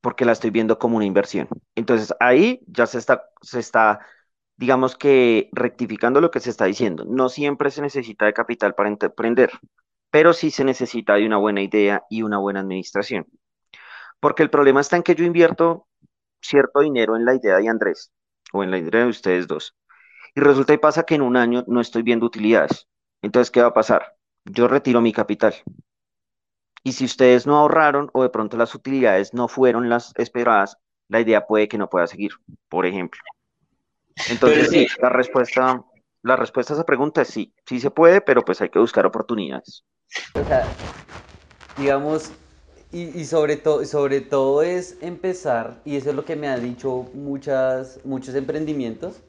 porque 0.01 0.25
la 0.25 0.33
estoy 0.33 0.51
viendo 0.51 0.79
como 0.79 0.97
una 0.97 1.07
inversión. 1.07 1.49
Entonces 1.77 2.15
ahí 2.21 2.61
ya 2.67 2.87
se 2.87 2.99
está, 2.99 3.25
se 3.41 3.61
está, 3.61 4.01
digamos 4.62 4.95
que 4.95 5.49
rectificando 5.50 6.21
lo 6.21 6.31
que 6.31 6.38
se 6.38 6.50
está 6.50 6.66
diciendo. 6.66 7.04
No 7.04 7.28
siempre 7.28 7.73
se 7.73 7.83
necesita 7.83 8.26
de 8.26 8.33
capital 8.33 8.76
para 8.76 8.90
emprender, 8.90 9.50
pero 10.09 10.33
sí 10.33 10.52
se 10.52 10.62
necesita 10.62 11.14
de 11.14 11.26
una 11.26 11.37
buena 11.37 11.62
idea 11.62 12.04
y 12.09 12.23
una 12.23 12.38
buena 12.38 12.61
administración. 12.61 13.26
Porque 14.21 14.45
el 14.45 14.50
problema 14.50 14.81
está 14.81 14.95
en 14.95 15.02
que 15.02 15.16
yo 15.16 15.25
invierto 15.25 15.88
cierto 16.40 16.78
dinero 16.78 17.16
en 17.16 17.25
la 17.25 17.35
idea 17.35 17.57
de 17.57 17.69
Andrés 17.69 18.12
o 18.52 18.62
en 18.62 18.71
la 18.71 18.78
idea 18.78 19.00
de 19.00 19.09
ustedes 19.09 19.49
dos. 19.49 19.75
Y 20.33 20.40
resulta 20.40 20.73
y 20.73 20.78
pasa 20.78 21.02
que 21.02 21.16
en 21.16 21.23
un 21.23 21.37
año 21.37 21.64
no 21.66 21.81
estoy 21.81 22.04
viendo 22.04 22.25
utilidades. 22.25 22.87
Entonces, 23.21 23.50
¿qué 23.50 23.62
va 23.62 23.69
a 23.69 23.75
pasar? 23.75 24.14
Yo 24.45 24.69
retiro 24.69 25.00
mi 25.00 25.12
capital. 25.12 25.57
Y 26.85 26.92
si 26.92 27.04
ustedes 27.04 27.49
no 27.49 27.57
ahorraron 27.57 28.11
o 28.12 28.23
de 28.23 28.31
pronto 28.31 28.57
las 28.57 28.76
utilidades 28.76 29.35
no 29.35 29.49
fueron 29.49 29.88
las 29.88 30.12
esperadas, 30.14 30.78
la 31.09 31.21
idea 31.21 31.49
puede 31.49 31.66
que 31.66 31.78
no 31.78 31.90
pueda 31.90 32.07
seguir, 32.07 32.31
por 32.69 32.87
ejemplo. 32.87 33.21
Entonces, 34.31 34.71
sí, 34.71 34.87
la 35.00 35.09
respuesta, 35.09 35.83
la 36.23 36.37
respuesta 36.37 36.73
a 36.73 36.76
esa 36.76 36.85
pregunta 36.85 37.23
es 37.23 37.28
sí, 37.28 37.52
sí 37.66 37.81
se 37.81 37.90
puede, 37.90 38.21
pero 38.21 38.42
pues 38.42 38.61
hay 38.61 38.69
que 38.69 38.78
buscar 38.78 39.07
oportunidades. 39.07 39.85
O 40.35 40.45
sea, 40.45 40.64
digamos, 41.76 42.33
y, 42.92 43.25
sobre, 43.25 43.57
todo 43.57 43.85
sobre 43.87 44.21
todo 44.21 44.62
es 44.62 44.99
empezar, 45.00 45.81
y 45.87 45.97
eso 45.97 46.11
es 46.11 46.16
lo 46.16 46.26
que 46.26 46.37
me 46.37 46.49
han 46.49 46.61
dicho 46.61 47.09
muchas, 47.14 48.00
muchos 48.04 48.35
emprendimientos, 48.35 49.23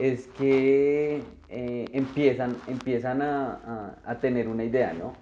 es 0.00 0.26
que 0.36 1.22
eh, 1.48 1.84
empiezan, 1.92 2.56
empiezan 2.66 3.22
a, 3.22 4.00
a, 4.04 4.18
tener 4.18 4.48
una 4.48 4.64
idea, 4.64 4.92
¿no? 4.94 5.12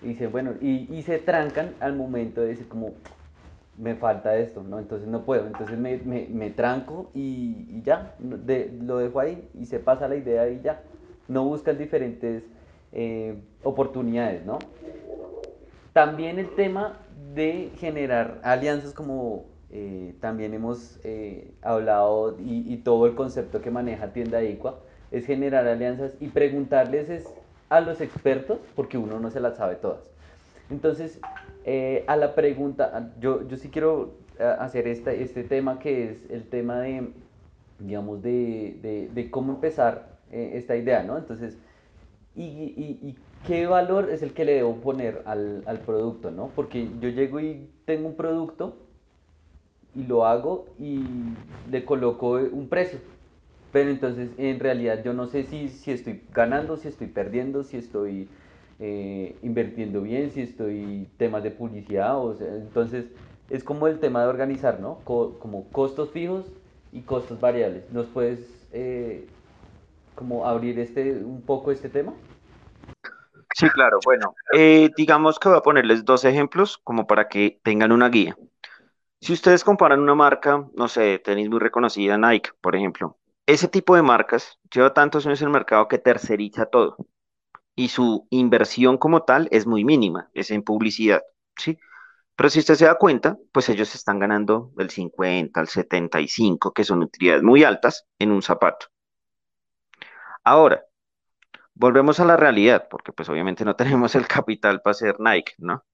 Y 0.00 0.08
dicen, 0.08 0.32
bueno, 0.32 0.54
y, 0.62 0.88
y, 0.90 1.02
se 1.02 1.18
trancan 1.18 1.74
al 1.80 1.94
momento 1.94 2.40
de 2.40 2.48
decir 2.48 2.68
como, 2.68 2.94
me 3.80 3.94
falta 3.94 4.36
esto, 4.36 4.62
¿no? 4.62 4.78
Entonces 4.78 5.08
no 5.08 5.24
puedo, 5.24 5.46
entonces 5.46 5.78
me, 5.78 5.96
me, 5.98 6.28
me 6.30 6.50
tranco 6.50 7.10
y, 7.14 7.66
y 7.70 7.82
ya, 7.82 8.14
de, 8.18 8.76
lo 8.82 8.98
dejo 8.98 9.20
ahí 9.20 9.48
y 9.58 9.66
se 9.66 9.78
pasa 9.78 10.06
la 10.08 10.16
idea 10.16 10.48
y 10.48 10.60
ya. 10.60 10.82
No 11.28 11.44
buscan 11.44 11.78
diferentes 11.78 12.44
eh, 12.92 13.40
oportunidades, 13.62 14.44
¿no? 14.44 14.58
También 15.92 16.38
el 16.38 16.54
tema 16.54 16.98
de 17.34 17.70
generar 17.78 18.40
alianzas 18.42 18.92
como 18.92 19.44
eh, 19.70 20.14
también 20.20 20.52
hemos 20.54 20.98
eh, 21.04 21.52
hablado 21.62 22.36
y, 22.40 22.76
todo 22.78 23.06
el 23.06 23.14
concepto 23.14 23.62
que 23.62 23.70
maneja 23.70 24.12
Tienda 24.12 24.42
Icua 24.42 24.80
es 25.12 25.26
generar 25.26 25.66
alianzas 25.68 26.16
y 26.18 26.28
preguntarles 26.28 27.08
es 27.08 27.28
a 27.68 27.80
los 27.80 28.00
expertos 28.00 28.58
porque 28.74 28.98
uno 28.98 29.20
no 29.20 29.30
se 29.30 29.40
las 29.40 29.56
sabe 29.56 29.76
todas. 29.76 30.00
Entonces, 30.70 31.20
eh, 31.64 32.04
a 32.06 32.16
la 32.16 32.34
pregunta, 32.34 33.12
yo, 33.20 33.46
yo 33.48 33.56
sí 33.56 33.68
quiero 33.68 34.14
hacer 34.38 34.88
este, 34.88 35.22
este 35.22 35.44
tema 35.44 35.78
que 35.78 36.10
es 36.10 36.30
el 36.30 36.44
tema 36.44 36.80
de, 36.80 37.12
digamos, 37.78 38.22
de, 38.22 39.08
de, 39.12 39.30
cómo 39.30 39.52
empezar 39.52 40.18
esta 40.30 40.76
idea, 40.76 41.02
¿no? 41.02 41.18
Entonces, 41.18 41.58
y, 42.34 42.44
y, 42.44 42.98
y, 43.02 43.16
qué 43.46 43.66
valor 43.66 44.10
es 44.10 44.22
el 44.22 44.32
que 44.32 44.44
le 44.44 44.54
debo 44.54 44.76
poner 44.76 45.22
al, 45.26 45.62
al 45.66 45.78
producto, 45.80 46.30
¿no? 46.30 46.50
Porque 46.54 46.88
yo 47.00 47.08
llego 47.08 47.40
y 47.40 47.68
tengo 47.84 48.08
un 48.08 48.14
producto 48.14 48.76
y 49.94 50.04
lo 50.04 50.24
hago 50.26 50.66
y 50.78 51.04
le 51.70 51.84
coloco 51.84 52.32
un 52.32 52.68
precio. 52.68 52.98
Pero 53.72 53.90
entonces 53.90 54.30
en 54.36 54.58
realidad 54.60 55.02
yo 55.04 55.12
no 55.12 55.26
sé 55.26 55.44
si, 55.44 55.68
si 55.68 55.92
estoy 55.92 56.22
ganando, 56.34 56.76
si 56.76 56.88
estoy 56.88 57.06
perdiendo, 57.06 57.62
si 57.62 57.76
estoy 57.76 58.28
eh, 58.82 59.36
invirtiendo 59.42 60.00
bien, 60.00 60.30
si 60.30 60.40
estoy 60.40 61.06
temas 61.18 61.42
de 61.42 61.50
publicidad. 61.50 62.18
O 62.18 62.34
sea, 62.34 62.48
entonces 62.48 63.04
es 63.50 63.62
como 63.62 63.86
el 63.86 64.00
tema 64.00 64.22
de 64.22 64.28
organizar, 64.28 64.80
¿no? 64.80 65.00
como 65.04 65.68
costos 65.70 66.10
fijos 66.10 66.46
y 66.90 67.02
costos 67.02 67.38
variables. 67.38 67.90
¿Nos 67.92 68.06
puedes 68.06 68.40
eh, 68.72 69.28
como 70.14 70.46
abrir 70.46 70.78
este, 70.78 71.12
un 71.12 71.42
poco 71.42 71.70
este 71.70 71.90
tema? 71.90 72.14
Sí, 73.54 73.68
claro. 73.68 73.98
Bueno, 74.04 74.34
eh, 74.54 74.88
digamos 74.96 75.38
que 75.38 75.50
voy 75.50 75.58
a 75.58 75.62
ponerles 75.62 76.04
dos 76.04 76.24
ejemplos 76.24 76.78
como 76.78 77.06
para 77.06 77.28
que 77.28 77.60
tengan 77.62 77.92
una 77.92 78.08
guía. 78.08 78.34
Si 79.20 79.34
ustedes 79.34 79.62
comparan 79.62 80.00
una 80.00 80.14
marca, 80.14 80.66
no 80.74 80.88
sé, 80.88 81.18
tenis 81.18 81.50
muy 81.50 81.58
reconocida, 81.58 82.16
Nike, 82.16 82.52
por 82.62 82.74
ejemplo, 82.74 83.18
ese 83.44 83.68
tipo 83.68 83.94
de 83.94 84.00
marcas 84.00 84.58
lleva 84.72 84.94
tantos 84.94 85.26
años 85.26 85.42
en 85.42 85.48
el 85.48 85.52
mercado 85.52 85.88
que 85.88 85.98
terceriza 85.98 86.64
todo 86.64 86.96
y 87.74 87.88
su 87.88 88.26
inversión 88.30 88.98
como 88.98 89.22
tal 89.24 89.48
es 89.50 89.66
muy 89.66 89.84
mínima, 89.84 90.30
es 90.34 90.50
en 90.50 90.62
publicidad, 90.62 91.22
¿sí? 91.56 91.78
Pero 92.36 92.50
si 92.50 92.60
usted 92.60 92.74
se 92.74 92.86
da 92.86 92.96
cuenta, 92.96 93.38
pues 93.52 93.68
ellos 93.68 93.94
están 93.94 94.18
ganando 94.18 94.72
del 94.76 94.90
50 94.90 95.60
al 95.60 95.68
75, 95.68 96.72
que 96.72 96.84
son 96.84 97.02
utilidades 97.02 97.42
muy 97.42 97.64
altas 97.64 98.06
en 98.18 98.32
un 98.32 98.42
zapato. 98.42 98.86
Ahora, 100.44 100.84
volvemos 101.74 102.20
a 102.20 102.24
la 102.24 102.36
realidad, 102.36 102.88
porque 102.90 103.12
pues 103.12 103.28
obviamente 103.28 103.64
no 103.64 103.76
tenemos 103.76 104.14
el 104.14 104.26
capital 104.26 104.82
para 104.82 104.92
hacer 104.92 105.16
Nike, 105.20 105.54
¿no? 105.58 105.84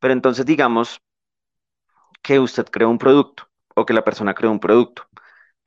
Pero 0.00 0.12
entonces 0.14 0.46
digamos 0.46 1.02
que 2.22 2.38
usted 2.38 2.66
creó 2.66 2.88
un 2.90 2.98
producto 2.98 3.48
o 3.74 3.86
que 3.86 3.92
la 3.94 4.04
persona 4.04 4.34
creó 4.34 4.50
un 4.50 4.60
producto. 4.60 5.08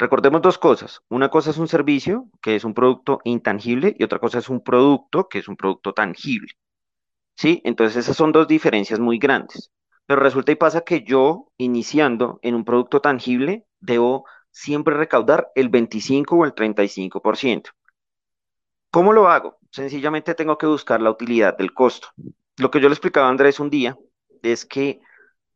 Recordemos 0.03 0.41
dos 0.41 0.57
cosas. 0.57 1.01
Una 1.07 1.29
cosa 1.29 1.51
es 1.51 1.57
un 1.57 1.69
servicio, 1.69 2.27
que 2.41 2.57
es 2.57 2.65
un 2.65 2.74
producto 2.74 3.22
intangible, 3.24 3.95
y 3.98 4.03
otra 4.03 4.19
cosa 4.19 4.39
es 4.39 4.50
un 4.50 4.62
producto, 4.62 5.29
que 5.29 5.39
es 5.39 5.48
un 5.48 5.55
producto 5.55 5.93
tangible. 5.93 6.51
¿Sí? 7.38 7.62
Entonces 7.63 7.95
esas 7.95 8.17
son 8.17 8.33
dos 8.33 8.45
diferencias 8.45 9.00
muy 9.00 9.17
grandes. 9.17 9.72
Pero 10.05 10.19
resulta 10.19 10.51
y 10.51 10.55
pasa 10.55 10.81
que 10.81 11.05
yo, 11.05 11.53
iniciando 11.55 12.38
en 12.41 12.53
un 12.53 12.65
producto 12.65 13.00
tangible, 13.00 13.65
debo 13.79 14.25
siempre 14.51 14.93
recaudar 14.93 15.53
el 15.55 15.69
25 15.69 16.36
o 16.36 16.43
el 16.43 16.53
35%. 16.53 17.69
¿Cómo 18.91 19.13
lo 19.13 19.29
hago? 19.29 19.57
Sencillamente 19.72 20.36
tengo 20.36 20.57
que 20.57 20.65
buscar 20.65 21.01
la 21.01 21.12
utilidad 21.12 21.57
del 21.57 21.74
costo. 21.74 22.10
Lo 22.57 22.69
que 22.72 22.81
yo 22.81 22.89
le 22.89 22.93
explicaba 22.93 23.27
a 23.27 23.29
Andrés 23.29 23.57
un 23.62 23.69
día 23.69 23.98
es 24.41 24.65
que 24.65 25.00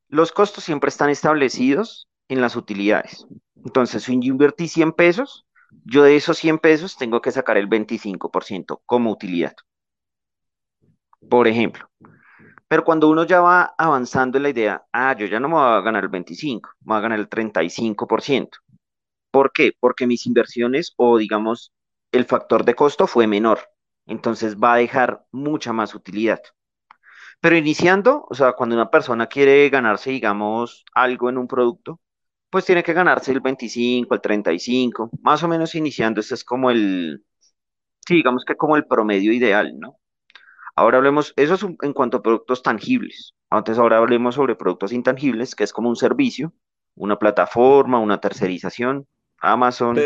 los 0.08 0.32
costos 0.32 0.64
siempre 0.64 0.88
están 0.88 1.10
establecidos 1.10 2.08
en 2.30 2.40
las 2.40 2.56
utilidades. 2.56 3.28
Entonces, 3.66 4.04
si 4.04 4.14
yo 4.14 4.32
invertí 4.32 4.68
100 4.68 4.94
pesos, 4.94 5.46
yo 5.86 6.04
de 6.04 6.16
esos 6.16 6.38
100 6.38 6.60
pesos 6.60 6.98
tengo 6.98 7.22
que 7.22 7.32
sacar 7.32 7.58
el 7.58 7.68
25% 7.68 8.82
como 8.86 9.12
utilidad. 9.12 9.56
Por 11.30 11.48
ejemplo. 11.48 11.90
Pero 12.68 12.84
cuando 12.84 13.10
uno 13.10 13.24
ya 13.24 13.40
va 13.42 13.74
avanzando 13.78 14.38
en 14.38 14.44
la 14.44 14.50
idea, 14.50 14.86
ah, 14.92 15.16
yo 15.18 15.26
ya 15.26 15.40
no 15.40 15.48
me 15.48 15.56
voy 15.56 15.64
a 15.64 15.82
ganar 15.82 16.04
el 16.04 16.10
25, 16.10 16.70
me 16.82 16.94
voy 16.94 16.98
a 16.98 17.02
ganar 17.02 17.20
el 17.20 17.30
35%. 17.30 18.58
¿Por 19.32 19.52
qué? 19.52 19.72
Porque 19.80 20.08
mis 20.08 20.26
inversiones 20.26 20.94
o 20.98 21.18
digamos 21.18 21.72
el 22.12 22.26
factor 22.26 22.66
de 22.66 22.76
costo 22.76 23.08
fue 23.08 23.28
menor. 23.28 23.60
Entonces 24.06 24.58
va 24.58 24.74
a 24.74 24.78
dejar 24.78 25.26
mucha 25.32 25.74
más 25.74 25.96
utilidad. 25.96 26.42
Pero 27.40 27.56
iniciando, 27.56 28.26
o 28.30 28.36
sea, 28.36 28.54
cuando 28.54 28.76
una 28.76 28.90
persona 28.90 29.28
quiere 29.28 29.70
ganarse, 29.70 30.10
digamos, 30.12 30.84
algo 30.94 31.30
en 31.30 31.38
un 31.38 31.48
producto, 31.48 32.00
pues 32.50 32.66
tiene 32.66 32.84
que 32.84 32.94
ganarse 32.94 33.32
el 33.32 33.42
25, 33.42 34.14
el 34.16 34.22
35, 34.22 35.10
más 35.22 35.44
o 35.44 35.48
menos 35.48 35.76
iniciando, 35.76 36.20
este 36.22 36.36
es 36.36 36.44
como 36.44 36.72
el, 36.72 37.26
sí, 38.08 38.16
digamos 38.16 38.46
que 38.46 38.56
como 38.56 38.76
el 38.78 38.86
promedio 38.86 39.34
ideal, 39.34 39.78
¿no? 39.80 40.00
Ahora 40.76 40.98
hablemos, 40.98 41.34
eso 41.36 41.56
es 41.56 41.64
en 41.64 41.94
cuanto 41.94 42.18
a 42.18 42.22
productos 42.22 42.62
tangibles. 42.62 43.34
Antes 43.50 43.80
ahora 43.80 43.98
hablemos 43.98 44.36
sobre 44.36 44.56
productos 44.56 44.92
intangibles, 44.94 45.56
que 45.56 45.64
es 45.64 45.74
como 45.74 45.90
un 45.90 45.96
servicio, 45.96 46.54
una 46.96 47.18
plataforma, 47.18 48.00
una 48.00 48.20
tercerización, 48.20 49.08
Amazon. 49.40 49.98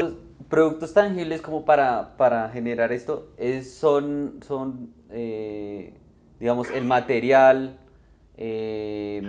productos 0.50 0.94
tangibles 0.94 1.42
como 1.42 1.66
para, 1.66 2.16
para 2.18 2.50
generar 2.50 2.92
esto 2.94 3.34
es, 3.38 3.74
son, 3.74 4.40
son 4.46 4.94
eh, 5.10 5.94
digamos, 6.40 6.70
el 6.72 6.86
material 6.86 7.78
Eh, 8.38 9.22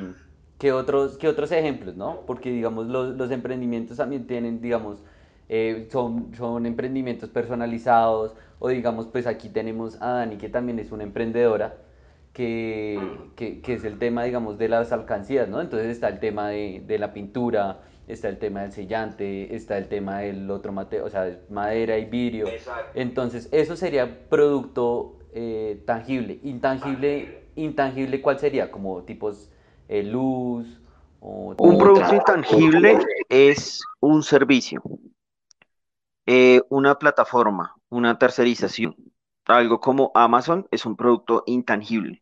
¿qué, 0.63 0.71
otros, 0.71 1.19
¿Qué 1.19 1.27
otros 1.27 1.51
ejemplos, 1.51 1.97
no? 1.97 2.21
Porque, 2.25 2.53
digamos, 2.53 2.87
los, 2.87 3.17
los 3.17 3.33
emprendimientos 3.33 3.97
también 3.97 4.29
tienen, 4.29 4.61
digamos, 4.61 5.03
eh, 5.49 5.89
son, 5.91 6.33
son 6.37 6.67
emprendimientos 6.67 7.31
personalizados, 7.31 8.37
o 8.61 8.69
digamos, 8.69 9.09
pues 9.09 9.27
aquí 9.27 9.49
tenemos 9.49 10.01
a 10.01 10.13
Dani, 10.13 10.37
que 10.37 10.49
también 10.49 10.79
es 10.79 10.93
una 10.93 11.03
emprendedora, 11.03 11.79
que, 12.33 13.01
que, 13.35 13.61
que, 13.61 13.75
es 13.75 13.83
el 13.83 13.99
tema, 13.99 14.23
digamos, 14.23 14.57
de 14.57 14.69
las 14.69 14.93
alcancías, 14.93 15.49
¿no? 15.49 15.61
Entonces 15.61 15.89
está 15.89 16.07
el 16.07 16.21
tema 16.21 16.51
de, 16.51 16.81
de 16.87 16.97
la 16.97 17.13
pintura, 17.13 17.81
está 18.07 18.29
el 18.29 18.39
tema 18.39 18.63
del 18.63 18.71
sellante, 18.71 19.57
está 19.57 19.77
el 19.79 19.89
tema 19.89 20.21
del 20.21 20.49
otro 20.49 20.71
material, 20.71 21.09
o 21.09 21.11
sea, 21.11 21.41
madera 21.51 21.99
y 21.99 22.05
vidrio. 22.05 22.47
Entonces, 22.95 23.49
eso 23.51 23.75
sería 23.75 24.29
producto 24.29 25.19
eh, 25.35 25.83
tangible. 25.87 26.39
Intangible, 26.45 27.47
intangible, 27.57 28.23
¿cuál 28.23 28.39
sería? 28.39 28.71
Como 28.71 29.03
tipos 29.03 29.52
eh, 29.93 30.03
luz. 30.03 30.81
O, 31.21 31.55
un 31.59 31.79
producto 31.79 32.15
intangible 32.15 32.99
es 33.29 33.83
un 34.01 34.23
servicio, 34.23 34.83
eh, 36.27 36.63
una 36.69 36.99
plataforma, 36.99 37.77
una 37.91 38.19
tercerización. 38.19 38.97
Algo 39.45 39.81
como 39.81 40.11
Amazon 40.15 40.67
es 40.71 40.87
un 40.87 40.97
producto 40.97 41.45
intangible. 41.47 42.21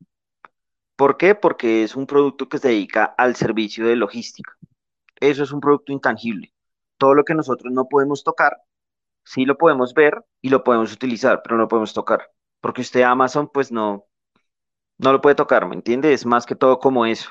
¿Por 0.96 1.16
qué? 1.16 1.34
Porque 1.34 1.82
es 1.84 1.96
un 1.96 2.06
producto 2.06 2.48
que 2.48 2.58
se 2.58 2.68
dedica 2.68 3.04
al 3.04 3.36
servicio 3.36 3.86
de 3.86 3.96
logística. 3.96 4.52
Eso 5.20 5.44
es 5.44 5.52
un 5.52 5.60
producto 5.60 5.92
intangible. 5.92 6.52
Todo 6.98 7.14
lo 7.14 7.24
que 7.24 7.34
nosotros 7.34 7.72
no 7.72 7.86
podemos 7.88 8.24
tocar, 8.24 8.58
sí 9.24 9.46
lo 9.46 9.56
podemos 9.56 9.94
ver 9.94 10.22
y 10.42 10.50
lo 10.50 10.64
podemos 10.64 10.92
utilizar, 10.92 11.40
pero 11.42 11.56
no 11.56 11.62
lo 11.62 11.68
podemos 11.68 11.94
tocar. 11.94 12.30
Porque 12.60 12.82
usted 12.82 13.02
Amazon, 13.02 13.48
pues 13.48 13.70
no, 13.72 14.06
no 14.98 15.12
lo 15.12 15.20
puede 15.20 15.36
tocar, 15.36 15.66
¿me 15.66 15.74
entiende? 15.74 16.12
Es 16.12 16.26
más 16.26 16.44
que 16.44 16.54
todo 16.54 16.78
como 16.78 17.06
eso. 17.06 17.30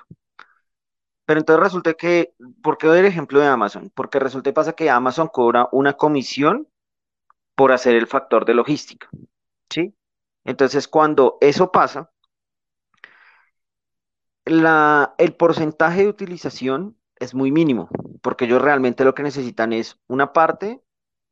Pero 1.29 1.41
entonces 1.41 1.61
resulta 1.63 1.93
que, 1.93 2.33
¿por 2.63 2.79
qué 2.79 2.87
doy 2.87 2.97
el 3.01 3.05
ejemplo 3.05 3.39
de 3.39 3.45
Amazon? 3.45 3.91
Porque 3.93 4.17
resulta 4.17 4.49
y 4.49 4.53
pasa 4.53 4.73
que 4.73 4.89
Amazon 4.89 5.27
cobra 5.27 5.69
una 5.71 5.93
comisión 5.93 6.67
por 7.55 7.71
hacer 7.71 7.93
el 7.95 8.07
factor 8.07 8.45
de 8.45 8.55
logística, 8.55 9.07
¿sí? 9.69 9.95
Entonces, 10.43 10.87
cuando 10.87 11.37
eso 11.39 11.71
pasa, 11.71 12.09
la, 14.45 15.13
el 15.19 15.35
porcentaje 15.35 16.01
de 16.01 16.07
utilización 16.07 16.97
es 17.19 17.35
muy 17.35 17.51
mínimo, 17.51 17.89
porque 18.23 18.45
ellos 18.45 18.63
realmente 18.63 19.05
lo 19.05 19.13
que 19.13 19.21
necesitan 19.21 19.71
es 19.71 19.99
una 20.07 20.33
parte, 20.33 20.81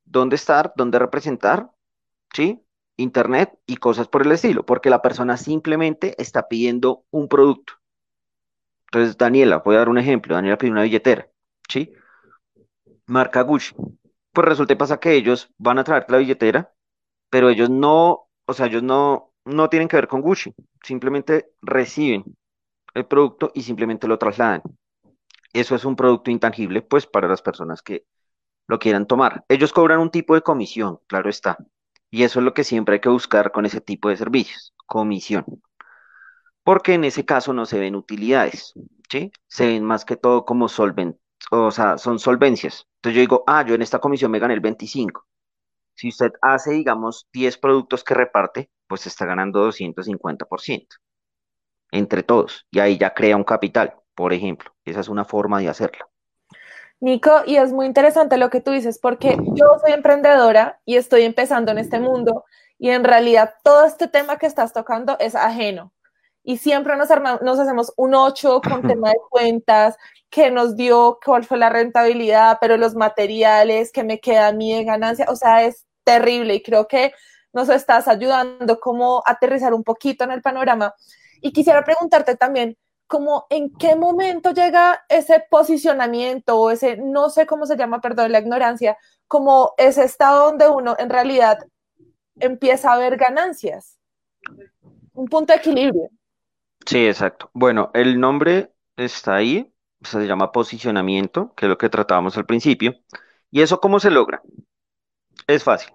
dónde 0.05 0.35
estar, 0.35 0.73
dónde 0.75 0.99
representar, 0.99 1.71
¿sí? 2.35 2.63
Internet 2.97 3.57
y 3.65 3.77
cosas 3.77 4.07
por 4.07 4.27
el 4.27 4.31
estilo, 4.31 4.63
porque 4.63 4.91
la 4.91 5.01
persona 5.01 5.37
simplemente 5.37 6.13
está 6.21 6.47
pidiendo 6.47 7.03
un 7.09 7.27
producto. 7.27 7.73
Entonces, 8.88 9.17
Daniela, 9.17 9.60
voy 9.60 9.75
a 9.75 9.79
dar 9.79 9.89
un 9.89 9.98
ejemplo, 9.98 10.36
Daniela 10.36 10.58
pide 10.58 10.72
una 10.72 10.84
billetera, 10.84 11.27
¿sí? 11.70 11.94
Marca 13.08 13.41
Gucci. 13.41 13.75
Pues 14.34 14.48
resulta 14.48 14.74
y 14.74 14.75
pasa 14.75 15.00
que 15.00 15.13
ellos 15.13 15.50
van 15.58 15.79
a 15.79 15.84
traer 15.84 16.06
la 16.10 16.17
billetera, 16.17 16.72
pero 17.29 17.50
ellos 17.50 17.70
no, 17.70 18.29
o 18.46 18.53
sea, 18.53 18.67
ellos 18.67 18.84
no, 18.84 19.34
no 19.46 19.70
tienen 19.70 19.88
que 19.88 19.98
ver 19.98 20.08
con 20.08 20.22
Gucci, 20.22 20.53
simplemente 20.84 21.51
reciben 21.62 22.24
el 22.96 23.06
producto 23.06 23.51
y 23.56 23.63
simplemente 23.63 24.08
lo 24.08 24.17
trasladan 24.20 24.63
eso 25.53 25.75
es 25.75 25.86
un 25.86 25.96
producto 25.96 26.32
intangible, 26.32 26.82
pues 26.82 27.08
para 27.08 27.27
las 27.27 27.41
personas 27.41 27.82
que 27.82 28.06
lo 28.67 28.79
quieran 28.79 29.08
tomar. 29.08 29.46
Ellos 29.50 29.74
cobran 29.74 30.00
un 30.00 30.12
tipo 30.12 30.36
de 30.36 30.41
comisión, 30.41 31.00
claro 31.08 31.29
está. 31.29 31.58
Y 32.12 32.24
eso 32.24 32.39
es 32.39 32.46
lo 32.46 32.53
que 32.53 32.63
siempre 32.63 32.96
hay 32.96 33.01
que 33.01 33.10
buscar 33.10 33.51
con 33.51 33.65
ese 33.65 33.82
tipo 33.82 34.10
de 34.10 34.17
servicios, 34.17 34.74
comisión. 34.86 35.46
Porque 36.67 36.95
en 36.95 37.05
ese 37.05 37.24
caso 37.24 37.53
no 37.53 37.65
se 37.65 37.79
ven 37.79 37.95
utilidades, 37.95 38.73
¿sí? 39.10 39.32
Se 39.47 39.67
ven 39.67 39.86
más 39.86 40.03
que 40.03 40.17
todo 40.17 40.43
como 40.43 40.67
solvent, 40.67 41.15
o 41.49 41.71
sea, 41.71 41.97
son 41.97 42.19
solvencias. 42.19 42.86
Entonces 42.97 43.15
yo 43.15 43.21
digo, 43.21 43.43
ah, 43.47 43.63
yo 43.65 43.75
en 43.75 43.82
esta 43.82 43.99
comisión 43.99 44.32
me 44.32 44.39
gané 44.39 44.53
el 44.53 44.60
25. 44.60 45.25
Si 45.95 46.10
usted 46.10 46.34
hace, 46.41 46.73
digamos, 46.73 47.27
10 47.32 47.58
productos 47.60 48.03
que 48.03 48.13
reparte, 48.15 48.69
pues 48.86 49.08
está 49.08 49.25
ganando 49.25 49.65
250% 49.65 50.88
entre 51.91 52.23
todos. 52.23 52.67
Y 52.69 52.80
ahí 52.80 52.97
ya 52.97 53.13
crea 53.13 53.38
un 53.38 53.45
capital 53.45 53.95
por 54.17 54.34
ejemplo. 54.34 54.71
Esa 54.84 54.99
es 54.99 55.10
una 55.10 55.23
forma 55.23 55.60
de 55.60 55.69
hacerlo. 55.69 56.10
Nico, 56.99 57.43
y 57.45 57.58
es 57.58 57.71
muy 57.71 57.86
interesante 57.86 58.38
lo 58.38 58.49
que 58.49 58.60
tú 58.60 58.71
dices, 58.71 58.97
porque 58.99 59.38
yo 59.53 59.77
soy 59.80 59.91
emprendedora 59.93 60.82
y 60.84 60.95
estoy 60.95 61.21
empezando 61.21 61.71
en 61.71 61.77
este 61.77 61.99
mundo 61.99 62.43
y 62.80 62.89
en 62.89 63.03
realidad 63.03 63.53
todo 63.63 63.86
este 63.86 64.08
tema 64.08 64.38
que 64.38 64.47
estás 64.47 64.73
tocando 64.73 65.15
es 65.19 65.36
ajeno. 65.36 65.93
Y 66.47 66.60
siempre 66.60 66.95
nos, 66.95 67.10
nos 67.41 67.60
hacemos 67.60 67.91
un 67.97 68.15
8 68.15 68.62
con 68.62 68.81
tema 68.88 69.10
de 69.10 69.17
cuentas, 69.29 69.97
que 70.29 70.49
nos 70.49 70.77
dio, 70.77 71.19
cuál 71.23 71.43
fue 71.43 71.57
la 71.57 71.69
rentabilidad, 71.69 72.57
pero 72.62 72.77
los 72.77 72.95
materiales, 72.95 73.91
que 73.91 74.05
me 74.05 74.21
queda 74.21 74.47
a 74.47 74.53
mí 74.53 74.73
de 74.73 74.86
ganancia, 74.86 75.25
o 75.27 75.36
sea, 75.36 75.65
es 75.65 75.86
terrible 76.05 76.55
y 76.55 76.63
creo 76.63 76.88
que 76.88 77.12
nos 77.51 77.67
estás 77.67 78.07
ayudando 78.07 78.79
como 78.79 79.21
a 79.25 79.31
aterrizar 79.31 79.73
un 79.73 79.83
poquito 79.83 80.23
en 80.23 80.31
el 80.31 80.41
panorama. 80.41 80.95
Y 81.41 81.51
quisiera 81.51 81.83
preguntarte 81.83 82.38
también, 82.38 82.77
como 83.07 83.45
en 83.49 83.69
qué 83.73 83.97
momento 83.97 84.51
llega 84.51 85.03
ese 85.10 85.43
posicionamiento 85.49 86.57
o 86.57 86.71
ese, 86.71 86.95
no 86.95 87.29
sé 87.29 87.45
cómo 87.45 87.65
se 87.65 87.75
llama, 87.75 87.99
perdón, 87.99 88.31
la 88.31 88.39
ignorancia, 88.39 88.97
como 89.27 89.73
ese 89.77 90.05
estado 90.05 90.45
donde 90.45 90.69
uno 90.69 90.95
en 90.97 91.10
realidad 91.10 91.60
empieza 92.39 92.93
a 92.93 92.97
ver 92.97 93.17
ganancias. 93.17 93.99
Un 95.13 95.25
punto 95.27 95.51
de 95.51 95.60
equilibrio. 95.60 96.10
Sí, 96.88 97.06
exacto. 97.06 97.50
Bueno, 97.54 97.91
el 97.93 98.19
nombre 98.19 98.73
está 98.95 99.36
ahí, 99.36 99.73
se 100.02 100.26
llama 100.26 100.52
posicionamiento, 100.52 101.54
que 101.56 101.65
es 101.65 101.69
lo 101.69 101.78
que 101.78 101.89
tratábamos 101.89 102.38
al 102.38 102.45
principio. 102.45 102.95
¿Y 103.52 103.62
eso 103.62 103.80
cómo 103.82 104.00
se 104.00 104.10
logra? 104.12 104.41
Es 105.47 105.63
fácil. 105.65 105.91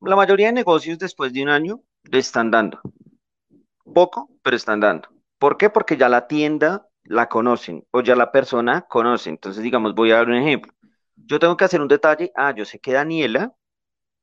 La 0.00 0.16
mayoría 0.16 0.48
de 0.48 0.54
negocios 0.54 0.98
después 0.98 1.32
de 1.32 1.42
un 1.42 1.50
año 1.50 1.82
le 2.04 2.18
están 2.20 2.50
dando. 2.50 2.80
Poco, 3.94 4.30
pero 4.42 4.56
están 4.56 4.80
dando. 4.80 5.08
¿Por 5.38 5.56
qué? 5.56 5.70
Porque 5.70 5.96
ya 5.96 6.08
la 6.08 6.26
tienda 6.26 6.88
la 7.04 7.28
conocen 7.28 7.86
o 7.92 8.00
ya 8.00 8.16
la 8.16 8.32
persona 8.32 8.82
conoce. 8.88 9.30
Entonces, 9.30 9.62
digamos, 9.62 9.94
voy 9.94 10.10
a 10.10 10.16
dar 10.16 10.28
un 10.28 10.34
ejemplo. 10.34 10.72
Yo 11.16 11.38
tengo 11.38 11.56
que 11.56 11.64
hacer 11.64 11.80
un 11.80 11.88
detalle. 11.88 12.32
Ah, 12.36 12.52
yo 12.54 12.64
sé 12.64 12.78
que 12.80 12.92
Daniela 12.92 13.54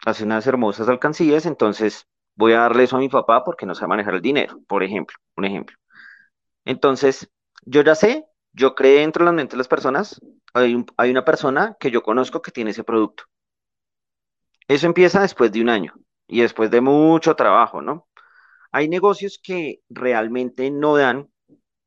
hace 0.06 0.26
unas 0.26 0.48
hermosas 0.48 0.90
alcancías, 0.90 1.46
entonces 1.48 2.08
voy 2.36 2.54
a 2.54 2.62
darle 2.62 2.84
eso 2.86 2.98
a 2.98 3.00
mi 3.00 3.10
papá 3.10 3.44
porque 3.44 3.66
no 3.68 3.76
sabe 3.76 3.90
manejar 3.90 4.16
el 4.16 4.22
dinero, 4.24 4.62
por 4.68 4.84
ejemplo, 4.84 5.18
un 5.38 5.46
ejemplo. 5.46 5.78
Entonces, 6.66 7.30
yo 7.66 7.82
ya 7.84 7.96
sé, 7.96 8.26
yo 8.54 8.76
creé 8.76 9.00
dentro 9.00 9.24
de 9.24 9.28
la 9.32 9.36
mente 9.36 9.54
de 9.54 9.58
las 9.58 9.68
personas, 9.68 10.20
hay, 10.54 10.86
hay 10.98 11.12
una 11.12 11.26
persona 11.26 11.78
que 11.80 11.92
yo 11.92 12.04
conozco 12.04 12.42
que 12.42 12.52
tiene 12.52 12.72
ese 12.72 12.84
producto. 12.84 13.24
Eso 14.68 14.88
empieza 14.88 15.22
después 15.22 15.52
de 15.52 15.62
un 15.62 15.70
año 15.70 15.94
y 16.28 16.42
después 16.42 16.72
de 16.72 16.82
mucho 16.82 17.36
trabajo, 17.36 17.82
¿no? 17.82 18.08
Hay 18.72 18.90
negocios 18.90 19.40
que 19.44 19.82
realmente 19.90 20.72
no 20.72 20.98
dan, 20.98 21.30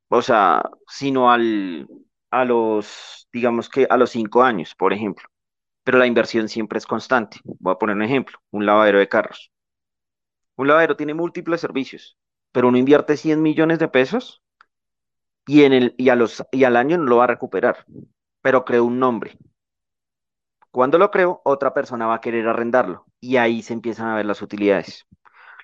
o 0.08 0.22
sea, 0.22 0.62
sino 0.88 1.30
al, 1.32 1.88
a 2.30 2.44
los, 2.44 3.28
digamos 3.32 3.68
que 3.70 3.86
a 3.90 3.96
los 3.96 4.10
cinco 4.10 4.42
años, 4.44 4.74
por 4.76 4.92
ejemplo. 4.92 5.28
Pero 5.84 5.98
la 5.98 6.06
inversión 6.06 6.48
siempre 6.48 6.78
es 6.78 6.86
constante. 6.86 7.40
Voy 7.44 7.74
a 7.74 7.78
poner 7.78 7.96
un 7.96 8.02
ejemplo, 8.04 8.38
un 8.52 8.66
lavadero 8.66 8.98
de 9.00 9.08
carros. 9.08 9.52
Un 10.56 10.68
lavadero 10.68 10.96
tiene 10.96 11.14
múltiples 11.14 11.62
servicios, 11.62 12.18
pero 12.52 12.68
uno 12.68 12.76
invierte 12.76 13.16
100 13.16 13.40
millones 13.40 13.78
de 13.78 13.88
pesos 13.88 14.42
y, 15.46 16.64
al 16.64 16.76
año 16.76 16.98
no 16.98 17.04
lo 17.04 17.16
va 17.18 17.24
a 17.24 17.28
recuperar, 17.28 17.86
pero 18.42 18.64
creo 18.64 18.84
un 18.84 18.98
nombre. 18.98 19.38
Cuando 20.70 20.98
lo 20.98 21.10
creo, 21.10 21.40
otra 21.44 21.72
persona 21.72 22.06
va 22.06 22.16
a 22.16 22.20
querer 22.20 22.46
arrendarlo 22.48 23.06
y 23.20 23.36
ahí 23.36 23.62
se 23.62 23.72
empiezan 23.72 24.08
a 24.08 24.16
ver 24.16 24.26
las 24.26 24.42
utilidades. 24.42 25.06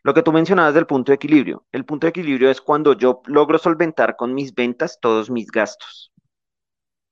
Lo 0.04 0.14
que 0.14 0.22
tú 0.22 0.32
mencionabas 0.32 0.74
del 0.74 0.86
punto 0.86 1.12
de 1.12 1.16
equilibrio. 1.16 1.66
El 1.70 1.84
punto 1.84 2.06
de 2.06 2.10
equilibrio 2.10 2.50
es 2.50 2.60
cuando 2.60 2.94
yo 2.94 3.22
logro 3.26 3.58
solventar 3.58 4.16
con 4.16 4.34
mis 4.34 4.54
ventas 4.54 4.98
todos 5.00 5.30
mis 5.30 5.50
gastos. 5.50 6.12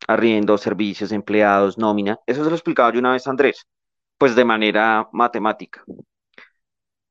Arriendo, 0.08 0.58
servicios, 0.58 1.12
empleados, 1.12 1.78
nómina. 1.78 2.18
Eso 2.26 2.42
se 2.42 2.50
lo 2.50 2.56
explicaba 2.56 2.92
yo 2.92 3.00
una 3.00 3.12
vez 3.12 3.26
Andrés, 3.28 3.66
pues 4.18 4.34
de 4.34 4.44
manera 4.44 5.08
matemática. 5.12 5.84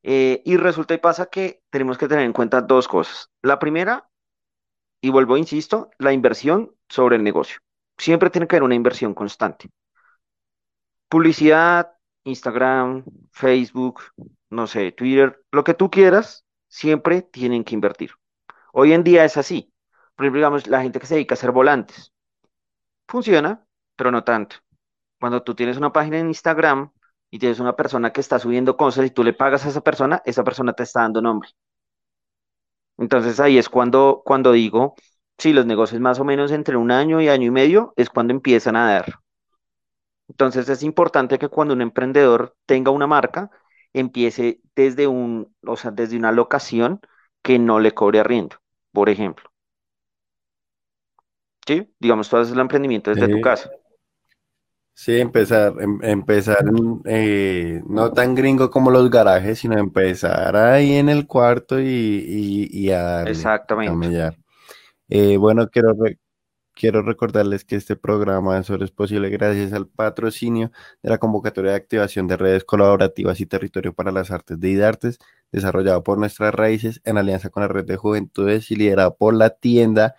Eh, 0.03 0.41
y 0.43 0.57
resulta 0.57 0.93
y 0.93 0.97
pasa 0.97 1.27
que 1.27 1.61
tenemos 1.69 1.97
que 1.97 2.07
tener 2.07 2.25
en 2.25 2.33
cuenta 2.33 2.61
dos 2.61 2.87
cosas. 2.87 3.29
La 3.41 3.59
primera, 3.59 4.08
y 5.01 5.09
vuelvo, 5.09 5.37
insisto, 5.37 5.89
la 5.97 6.13
inversión 6.13 6.75
sobre 6.89 7.15
el 7.15 7.23
negocio. 7.23 7.59
Siempre 7.97 8.29
tiene 8.29 8.47
que 8.47 8.55
haber 8.55 8.63
una 8.63 8.75
inversión 8.75 9.13
constante. 9.13 9.69
Publicidad, 11.09 11.91
Instagram, 12.23 13.03
Facebook, 13.31 14.01
no 14.49 14.67
sé, 14.67 14.91
Twitter, 14.91 15.43
lo 15.51 15.63
que 15.63 15.73
tú 15.73 15.89
quieras, 15.89 16.45
siempre 16.67 17.21
tienen 17.21 17.63
que 17.63 17.75
invertir. 17.75 18.11
Hoy 18.73 18.93
en 18.93 19.03
día 19.03 19.25
es 19.25 19.37
así. 19.37 19.73
Por 20.15 20.25
ejemplo, 20.25 20.39
digamos, 20.39 20.67
la 20.67 20.81
gente 20.81 20.99
que 20.99 21.07
se 21.07 21.15
dedica 21.15 21.33
a 21.33 21.37
hacer 21.37 21.51
volantes. 21.51 22.13
Funciona, 23.07 23.65
pero 23.95 24.11
no 24.11 24.23
tanto. 24.23 24.57
Cuando 25.19 25.43
tú 25.43 25.55
tienes 25.55 25.77
una 25.77 25.91
página 25.91 26.19
en 26.19 26.27
Instagram 26.27 26.91
y 27.31 27.39
tienes 27.39 27.59
una 27.59 27.75
persona 27.75 28.11
que 28.13 28.21
está 28.21 28.39
subiendo 28.39 28.77
cosas 28.77 29.05
y 29.05 29.11
tú 29.11 29.23
le 29.23 29.33
pagas 29.33 29.65
a 29.65 29.69
esa 29.69 29.81
persona, 29.81 30.21
esa 30.25 30.43
persona 30.43 30.73
te 30.73 30.83
está 30.83 31.01
dando 31.01 31.21
nombre. 31.21 31.49
Entonces 32.99 33.39
ahí 33.39 33.57
es 33.57 33.69
cuando, 33.69 34.21
cuando 34.23 34.51
digo 34.51 34.95
Sí, 35.39 35.53
los 35.53 35.65
negocios 35.65 36.01
más 36.01 36.19
o 36.19 36.25
menos 36.25 36.51
entre 36.51 36.75
un 36.75 36.91
año 36.91 37.21
y 37.21 37.29
año 37.29 37.47
y 37.47 37.51
medio 37.51 37.93
es 37.95 38.09
cuando 38.09 38.33
empiezan 38.33 38.75
a 38.75 38.91
dar. 38.91 39.05
Entonces 40.27 40.67
es 40.67 40.83
importante 40.83 41.39
que 41.39 41.47
cuando 41.47 41.73
un 41.73 41.81
emprendedor 41.81 42.57
tenga 42.65 42.91
una 42.91 43.07
marca, 43.07 43.49
empiece 43.93 44.59
desde 44.75 45.07
un, 45.07 45.55
o 45.65 45.77
sea, 45.77 45.91
desde 45.91 46.17
una 46.17 46.33
locación 46.33 46.99
que 47.41 47.57
no 47.57 47.79
le 47.79 47.93
cobre 47.93 48.19
arriendo, 48.19 48.57
por 48.91 49.07
ejemplo. 49.07 49.49
¿Sí? 51.65 51.89
Digamos, 51.99 52.29
tú 52.29 52.35
haces 52.35 52.53
el 52.53 52.59
emprendimiento 52.59 53.11
desde 53.11 53.29
tu 53.29 53.39
casa. 53.39 53.69
Sí, 55.01 55.17
empezar, 55.17 55.75
em, 55.79 55.97
empezar 56.03 56.65
eh, 57.05 57.81
no 57.87 58.11
tan 58.11 58.35
gringo 58.35 58.69
como 58.69 58.91
los 58.91 59.09
garajes, 59.09 59.59
sino 59.59 59.77
empezar 59.79 60.57
ahí 60.57 60.95
en 60.95 61.07
el 61.07 61.25
cuarto 61.25 61.79
y, 61.79 62.91
a 62.91 63.01
darle, 63.01 63.31
Exactamente. 63.31 64.37
Eh, 65.07 65.37
bueno, 65.37 65.69
quiero, 65.69 65.95
quiero 66.75 67.01
recordarles 67.01 67.63
que 67.63 67.77
este 67.77 67.95
programa 67.95 68.61
solo 68.63 68.83
es 68.83 68.91
posible 68.91 69.29
gracias 69.29 69.71
al 69.71 69.87
patrocinio 69.87 70.69
de 71.01 71.11
la 71.11 71.17
convocatoria 71.17 71.71
de 71.71 71.77
activación 71.77 72.27
de 72.27 72.35
redes 72.35 72.65
colaborativas 72.65 73.39
y 73.39 73.45
territorio 73.45 73.93
para 73.93 74.11
las 74.11 74.31
artes 74.31 74.59
de 74.59 74.69
IDARTES, 74.69 75.17
desarrollado 75.53 76.03
por 76.03 76.17
nuestras 76.17 76.53
raíces 76.53 76.99
en 77.05 77.17
alianza 77.17 77.49
con 77.49 77.61
la 77.61 77.69
red 77.69 77.85
de 77.85 77.95
juventudes 77.95 78.69
y 78.69 78.75
liderado 78.75 79.15
por 79.15 79.33
la 79.33 79.51
tienda. 79.51 80.15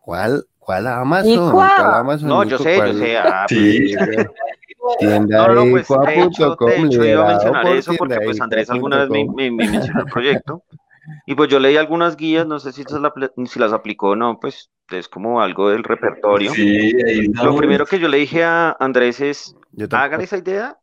¿Cuál? 0.00 0.48
¿Cuál 0.66 0.86
Amazon? 0.88 1.52
¿Cuál 1.52 1.94
Amazon? 1.94 2.28
No, 2.28 2.44
yo 2.44 2.58
sé, 2.58 2.76
yo 2.76 2.94
sé. 2.94 3.16
Ah, 3.16 3.46
sí. 3.48 3.94
Pues, 4.78 4.98
tienda 4.98 5.48
no, 5.48 5.54
no, 5.54 5.70
pues, 5.70 5.88
de 5.88 6.22
hecho, 6.22 6.56
de 6.56 6.80
hecho 6.80 7.04
iba 7.04 7.24
a 7.24 7.28
mencionar 7.28 7.66
eso 7.68 7.92
porque 7.96 8.20
pues 8.20 8.40
Andrés 8.40 8.70
alguna 8.70 8.98
vez 8.98 9.10
me, 9.10 9.24
me, 9.24 9.50
me 9.50 9.68
mencionó 9.68 10.00
el 10.02 10.06
proyecto 10.06 10.62
y 11.24 11.34
pues 11.34 11.48
yo 11.48 11.58
leí 11.58 11.76
algunas 11.76 12.16
guías, 12.16 12.46
no 12.46 12.58
sé 12.58 12.72
si, 12.72 12.84
si 12.84 13.58
las 13.58 13.72
aplicó 13.72 14.10
o 14.10 14.16
no, 14.16 14.38
pues 14.40 14.70
es 14.90 15.08
como 15.08 15.40
algo 15.40 15.70
del 15.70 15.84
repertorio. 15.84 16.52
Sí, 16.52 16.92
Lo 17.32 17.56
primero 17.56 17.86
que 17.86 17.98
yo 17.98 18.08
le 18.08 18.18
dije 18.18 18.44
a 18.44 18.76
Andrés 18.78 19.20
es, 19.20 19.56
hágale 19.92 20.24
esa 20.24 20.38
idea, 20.38 20.78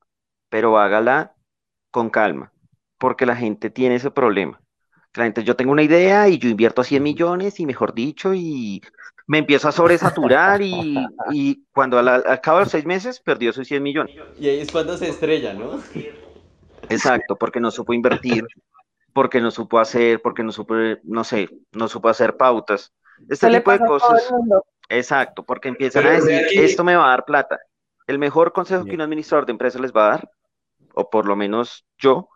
pero 0.50 0.78
hágala 0.78 1.36
con 1.92 2.10
calma, 2.10 2.52
porque 2.98 3.26
la 3.26 3.36
gente 3.36 3.70
tiene 3.70 3.96
ese 3.96 4.12
problema. 4.12 4.62
Gente, 5.14 5.44
yo 5.44 5.56
tengo 5.56 5.72
una 5.72 5.84
idea 5.84 6.28
y 6.28 6.40
yo 6.40 6.50
invierto 6.50 6.84
100 6.84 7.04
millones 7.04 7.60
y 7.60 7.66
mejor 7.66 7.94
dicho, 7.94 8.34
y 8.34 8.82
me 9.28 9.38
empiezo 9.38 9.68
a 9.70 9.72
sobresaturar 9.72 10.62
y, 10.62 10.98
y 11.32 11.64
cuando 11.72 12.00
al, 12.00 12.42
cabo 12.42 12.58
de 12.58 12.64
los 12.66 12.72
seis 12.72 12.86
meses 12.86 13.20
perdió 13.20 13.54
sus 13.54 13.68
100 13.68 13.84
millones. 13.84 14.16
Y 14.40 14.50
ahí 14.50 14.60
es 14.60 14.72
cuando 14.72 14.98
se 14.98 15.10
estrella, 15.10 15.54
¿no? 15.54 15.80
Exacto, 16.90 17.36
porque 17.36 17.60
no 17.60 17.70
supo 17.70 17.94
invertir, 17.94 18.46
porque 19.14 19.40
no 19.40 19.52
supo 19.52 19.80
hacer, 19.80 20.22
porque 20.22 20.44
no 20.44 20.52
supo, 20.52 20.76
no 21.04 21.24
sé, 21.24 21.50
no 21.72 21.88
supo 21.88 22.10
hacer 22.10 22.36
pautas. 22.36 22.92
Este 23.30 23.50
tipo 23.50 23.72
de 23.72 23.80
cosas. 23.80 24.34
Exacto, 24.90 25.44
porque 25.44 25.70
empiezan 25.70 26.08
a 26.08 26.12
decir, 26.12 26.42
esto 26.60 26.84
me 26.84 26.96
va 26.96 27.06
a 27.06 27.10
dar 27.10 27.26
plata. 27.26 27.60
El 28.08 28.20
mejor 28.20 28.52
consejo 28.52 28.84
que 28.84 28.96
un 28.96 29.02
administrador 29.02 29.46
de 29.46 29.52
empresa 29.52 29.80
les 29.80 29.94
va 29.94 30.08
a 30.08 30.10
dar, 30.10 30.32
o 30.94 31.10
por 31.10 31.26
lo 31.26 31.36
menos 31.36 31.86
yo, 31.98 32.30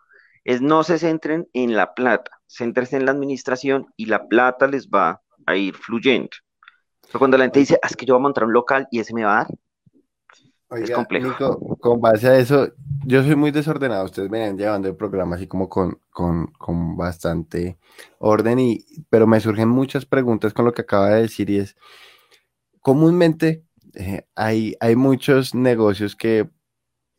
es 0.44 0.62
no 0.62 0.82
se 0.82 0.98
centren 0.98 1.48
en 1.52 1.76
la 1.76 1.92
plata, 1.92 2.37
céntrense 2.48 2.96
en 2.96 3.04
la 3.04 3.12
administración 3.12 3.86
y 3.96 4.06
la 4.06 4.26
plata 4.26 4.66
les 4.66 4.88
va 4.88 5.22
a 5.46 5.56
ir 5.56 5.74
fluyendo. 5.74 6.30
Pero 7.06 7.18
cuando 7.18 7.38
la 7.38 7.44
gente 7.44 7.60
dice, 7.60 7.78
ah, 7.82 7.86
es 7.88 7.96
que 7.96 8.06
yo 8.06 8.14
voy 8.14 8.20
a 8.20 8.22
montar 8.22 8.44
un 8.44 8.52
local 8.52 8.88
y 8.90 9.00
ese 9.00 9.14
me 9.14 9.24
va 9.24 9.40
a 9.40 9.44
dar, 9.44 10.82
es 10.82 10.90
complejo. 10.90 11.78
con 11.80 12.00
base 12.00 12.28
a 12.28 12.38
eso, 12.38 12.68
yo 13.06 13.22
soy 13.22 13.36
muy 13.36 13.50
desordenado. 13.50 14.04
Ustedes 14.04 14.28
me 14.28 14.46
van 14.46 14.58
llevando 14.58 14.88
el 14.88 14.96
programa 14.96 15.36
así 15.36 15.46
como 15.46 15.68
con, 15.68 16.00
con, 16.10 16.96
bastante 16.96 17.78
orden, 18.18 18.58
y, 18.58 18.84
pero 19.08 19.26
me 19.26 19.40
surgen 19.40 19.68
muchas 19.68 20.04
preguntas 20.04 20.52
con 20.52 20.66
lo 20.66 20.72
que 20.72 20.82
acaba 20.82 21.10
de 21.10 21.22
decir 21.22 21.48
y 21.48 21.58
es, 21.58 21.76
comúnmente 22.80 23.64
eh, 23.94 24.26
hay, 24.34 24.76
hay 24.80 24.96
muchos 24.96 25.54
negocios 25.54 26.14
que 26.14 26.50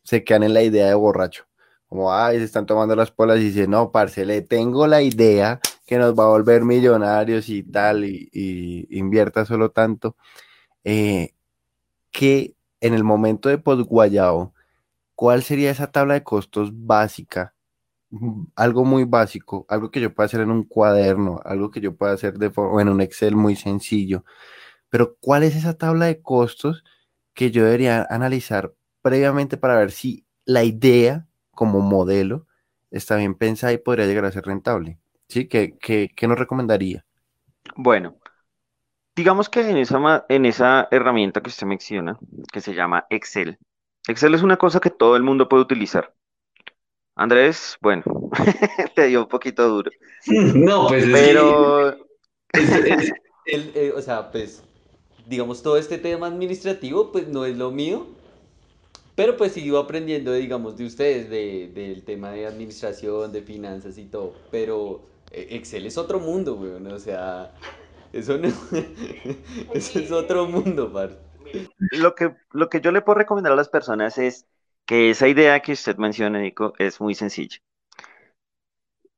se 0.04 0.22
quedan 0.22 0.44
en 0.44 0.54
la 0.54 0.62
idea 0.62 0.86
de 0.86 0.94
borracho. 0.94 1.49
Como, 1.90 2.14
ay, 2.14 2.38
se 2.38 2.44
están 2.44 2.66
tomando 2.66 2.94
las 2.94 3.10
polas 3.10 3.40
y 3.40 3.46
dicen, 3.46 3.70
no, 3.72 3.90
parce, 3.90 4.24
le 4.24 4.42
tengo 4.42 4.86
la 4.86 5.02
idea 5.02 5.60
que 5.86 5.98
nos 5.98 6.14
va 6.14 6.24
a 6.24 6.28
volver 6.28 6.64
millonarios 6.64 7.48
y 7.48 7.64
tal, 7.64 8.04
y, 8.04 8.86
invierta 8.90 9.44
solo 9.44 9.72
tanto. 9.72 10.16
Eh, 10.84 11.34
que 12.12 12.54
en 12.80 12.94
el 12.94 13.04
momento 13.04 13.48
de 13.48 13.58
posguayao, 13.58 14.54
¿cuál 15.16 15.42
sería 15.42 15.72
esa 15.72 15.90
tabla 15.92 16.14
de 16.14 16.24
costos 16.24 16.70
básica? 16.72 17.54
Algo 18.56 18.84
muy 18.84 19.04
básico, 19.04 19.66
algo 19.68 19.90
que 19.90 20.00
yo 20.00 20.14
pueda 20.14 20.26
hacer 20.26 20.40
en 20.42 20.52
un 20.52 20.64
cuaderno, 20.64 21.40
algo 21.44 21.70
que 21.72 21.80
yo 21.80 21.96
pueda 21.96 22.12
hacer 22.12 22.38
de 22.38 22.52
o 22.54 22.80
en 22.80 22.88
un 22.88 23.00
Excel 23.00 23.36
muy 23.36 23.56
sencillo. 23.56 24.24
Pero 24.90 25.16
¿cuál 25.20 25.44
es 25.44 25.56
esa 25.56 25.74
tabla 25.78 26.06
de 26.06 26.22
costos 26.22 26.84
que 27.34 27.50
yo 27.50 27.64
debería 27.64 28.06
analizar 28.10 28.74
previamente 29.02 29.56
para 29.56 29.76
ver 29.76 29.92
si 29.92 30.26
la 30.44 30.64
idea 30.64 31.26
como 31.60 31.80
modelo 31.80 32.46
está 32.90 33.16
bien 33.16 33.34
pensada 33.34 33.74
y 33.74 33.76
podría 33.76 34.06
llegar 34.06 34.24
a 34.24 34.32
ser 34.32 34.44
rentable? 34.46 34.98
¿Sí? 35.28 35.46
¿Qué, 35.46 35.76
qué, 35.78 36.08
qué 36.16 36.26
nos 36.26 36.38
recomendaría? 36.38 37.04
Bueno, 37.76 38.16
Digamos 39.14 39.50
que 39.50 39.60
en 39.68 39.76
esa, 39.76 40.24
en 40.30 40.46
esa 40.46 40.88
herramienta 40.90 41.42
que 41.42 41.50
usted 41.50 41.66
menciona, 41.66 42.18
que 42.50 42.62
se 42.62 42.72
llama 42.72 43.06
Excel, 43.10 43.58
Excel 44.08 44.34
es 44.34 44.42
una 44.42 44.56
cosa 44.56 44.80
que 44.80 44.88
todo 44.88 45.14
el 45.16 45.22
mundo 45.22 45.46
puede 45.46 45.64
utilizar. 45.64 46.14
Andrés, 47.16 47.76
bueno, 47.82 48.02
te 48.94 49.08
dio 49.08 49.20
un 49.22 49.28
poquito 49.28 49.68
duro. 49.68 49.90
No, 50.54 50.88
pues 50.88 51.04
pero... 51.12 51.98
Eh, 53.52 53.92
o 53.96 54.00
sea, 54.00 54.30
pues, 54.30 54.62
digamos, 55.26 55.60
todo 55.62 55.76
este 55.76 55.98
tema 55.98 56.28
administrativo, 56.28 57.10
pues 57.10 57.26
no 57.26 57.44
es 57.44 57.56
lo 57.56 57.72
mío, 57.72 58.06
pero 59.20 59.36
pues 59.36 59.52
sigo 59.52 59.76
aprendiendo, 59.76 60.32
digamos, 60.32 60.78
de 60.78 60.86
ustedes, 60.86 61.28
de, 61.28 61.70
del 61.74 62.04
tema 62.04 62.30
de 62.30 62.46
administración, 62.46 63.30
de 63.32 63.42
finanzas 63.42 63.98
y 63.98 64.06
todo, 64.06 64.32
pero 64.50 65.02
eh, 65.30 65.48
Excel 65.50 65.84
es 65.84 65.98
otro 65.98 66.20
mundo, 66.20 66.54
güey, 66.54 66.70
o 66.90 66.98
sea, 66.98 67.52
eso, 68.14 68.38
no, 68.38 68.48
es 69.74 70.10
otro 70.10 70.46
mundo, 70.46 70.90
par. 70.90 71.18
Lo 71.90 72.14
que, 72.14 72.34
lo 72.52 72.70
que 72.70 72.80
yo 72.80 72.92
le 72.92 73.02
puedo 73.02 73.18
recomendar 73.18 73.52
a 73.52 73.56
las 73.56 73.68
personas 73.68 74.16
es 74.16 74.46
que 74.86 75.10
esa 75.10 75.28
idea 75.28 75.60
que 75.60 75.72
usted 75.72 75.98
menciona, 75.98 76.40
Nico, 76.40 76.72
es 76.78 76.98
muy 76.98 77.14
sencilla. 77.14 77.58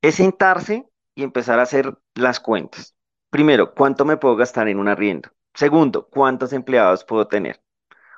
Es 0.00 0.16
sentarse 0.16 0.84
y 1.14 1.22
empezar 1.22 1.60
a 1.60 1.62
hacer 1.62 1.96
las 2.16 2.40
cuentas. 2.40 2.96
Primero, 3.30 3.72
¿cuánto 3.72 4.04
me 4.04 4.16
puedo 4.16 4.34
gastar 4.34 4.66
en 4.66 4.80
un 4.80 4.88
arriendo? 4.88 5.28
Segundo, 5.54 6.08
¿cuántos 6.08 6.52
empleados 6.52 7.04
puedo 7.04 7.28
tener? 7.28 7.62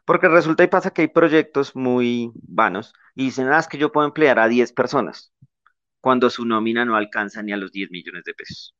Porque 0.05 0.29
resulta 0.29 0.65
y 0.65 0.69
pasa 0.69 0.91
que 0.91 1.03
hay 1.03 1.09
proyectos 1.09 1.75
muy 1.75 2.31
vanos 2.35 2.93
y 3.15 3.25
dicen, 3.27 3.49
ah, 3.49 3.59
es 3.59 3.69
que 3.69 3.79
yo 3.79 3.93
puedo 3.93 4.07
emplear 4.07 4.39
a 4.39 4.49
10 4.49 4.73
personas 4.73 5.33
cuando 6.01 6.29
su 6.29 6.45
nómina 6.45 6.85
no 6.85 6.97
alcanza 6.97 7.43
ni 7.43 7.53
a 7.53 7.57
los 7.57 7.73
10 7.73 7.91
millones 7.91 8.25
de 8.25 8.35
pesos. 8.35 8.75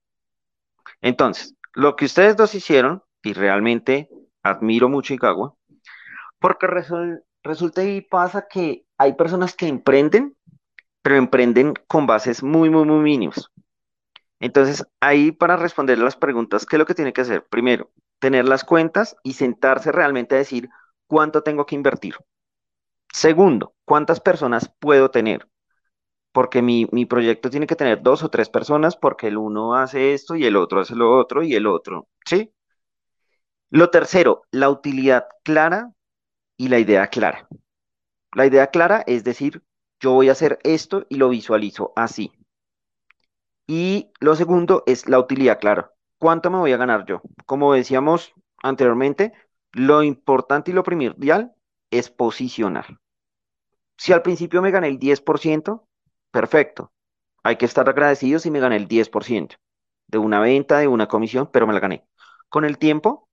Entonces, 1.01 1.55
lo 1.73 1.97
que 1.97 2.05
ustedes 2.05 2.37
dos 2.37 2.55
hicieron, 2.55 3.03
y 3.23 3.33
realmente 3.33 4.11
admiro 4.43 4.91
mucho 4.91 5.15
Icagua, 5.15 5.55
porque 6.39 6.67
resulta 7.43 7.83
y 7.83 8.03
pasa 8.03 8.47
que 8.47 8.85
hay 8.99 9.15
personas 9.15 9.55
que 9.55 9.67
emprenden, 9.67 10.37
pero 11.01 11.17
emprenden 11.17 11.73
con 11.87 12.07
bases 12.07 12.43
muy, 12.43 12.69
muy, 12.69 12.85
muy 12.85 13.03
mínimos. 13.03 13.51
Entonces, 14.41 14.87
ahí 15.01 15.33
para 15.33 15.57
responder 15.57 15.99
las 15.99 16.17
preguntas, 16.17 16.67
¿qué 16.67 16.77
es 16.77 16.79
lo 16.79 16.87
que 16.87 16.95
tiene 16.95 17.15
que 17.15 17.23
hacer? 17.23 17.47
Primero, 17.47 17.91
tener 18.19 18.47
las 18.47 18.65
cuentas 18.65 19.17
y 19.23 19.33
sentarse 19.33 19.93
realmente 19.93 20.35
a 20.35 20.39
decir 20.39 20.69
cuánto 21.07 21.43
tengo 21.43 21.67
que 21.67 21.75
invertir. 21.75 22.15
Segundo, 23.13 23.75
¿cuántas 23.85 24.21
personas 24.21 24.73
puedo 24.81 25.11
tener? 25.11 25.49
porque 26.35 26.63
mi, 26.63 27.07
proyecto 27.07 27.49
tiene 27.49 27.69
que 27.69 27.77
tener 27.77 28.03
dos 28.03 28.25
o 28.25 28.29
tres 28.29 28.49
personas 28.51 28.97
porque 28.97 29.29
el 29.29 29.37
uno 29.39 29.77
hace 29.77 30.15
esto 30.15 30.35
y 30.35 30.45
el 30.45 30.57
otro 30.57 30.81
hace 30.81 30.97
lo 30.97 31.17
otro 31.17 31.45
y 31.45 31.55
el 31.55 31.65
otro, 31.69 32.09
¿sí? 32.27 32.53
Lo 33.71 33.91
tercero, 33.91 34.43
la 34.51 34.69
utilidad 34.69 35.29
clara 35.45 35.93
y 36.57 36.69
la 36.69 36.81
idea 36.81 37.07
clara. 37.07 37.47
La 38.35 38.47
idea 38.47 38.67
clara 38.67 39.05
es 39.07 39.23
decir, 39.23 39.63
yo 40.01 40.11
voy 40.11 40.29
a 40.29 40.33
hacer 40.33 40.59
esto 40.65 41.07
y 41.09 41.17
lo 41.19 41.29
visualizo 41.29 41.93
así. 41.95 42.33
Y 43.69 44.11
lo 44.19 44.35
segundo 44.35 44.83
es 44.87 45.09
la 45.09 45.21
utilidad 45.21 45.61
clara. 45.61 45.93
¿Cuánto 46.19 46.51
me 46.51 46.59
voy 46.59 46.73
a 46.73 46.79
ganar 46.79 47.07
yo? 47.07 47.23
Como 47.47 47.75
decíamos 47.75 48.33
anteriormente, 48.61 49.33
lo 49.75 50.03
importante 50.03 50.71
y 50.71 50.75
lo 50.75 50.83
primordial 50.83 51.55
es 51.91 52.11
posicionar. 52.11 52.99
Si 53.97 54.13
al 54.13 54.23
principio 54.23 54.63
me 54.63 54.71
gané 54.71 54.89
el 54.89 54.99
10%, 54.99 55.87
perfecto. 56.31 56.93
Hay 57.43 57.57
que 57.57 57.67
estar 57.67 57.89
agradecidos 57.89 58.43
si 58.43 58.51
me 58.51 58.61
gané 58.61 58.77
el 58.77 58.89
10% 58.89 59.57
de 60.07 60.19
una 60.19 60.41
venta, 60.41 60.79
de 60.79 60.89
una 60.89 61.09
comisión, 61.09 61.51
pero 61.53 61.67
me 61.67 61.73
la 61.73 61.81
gané. 61.81 62.07
Con 62.49 62.65
el 62.65 62.79
tiempo, 62.79 63.29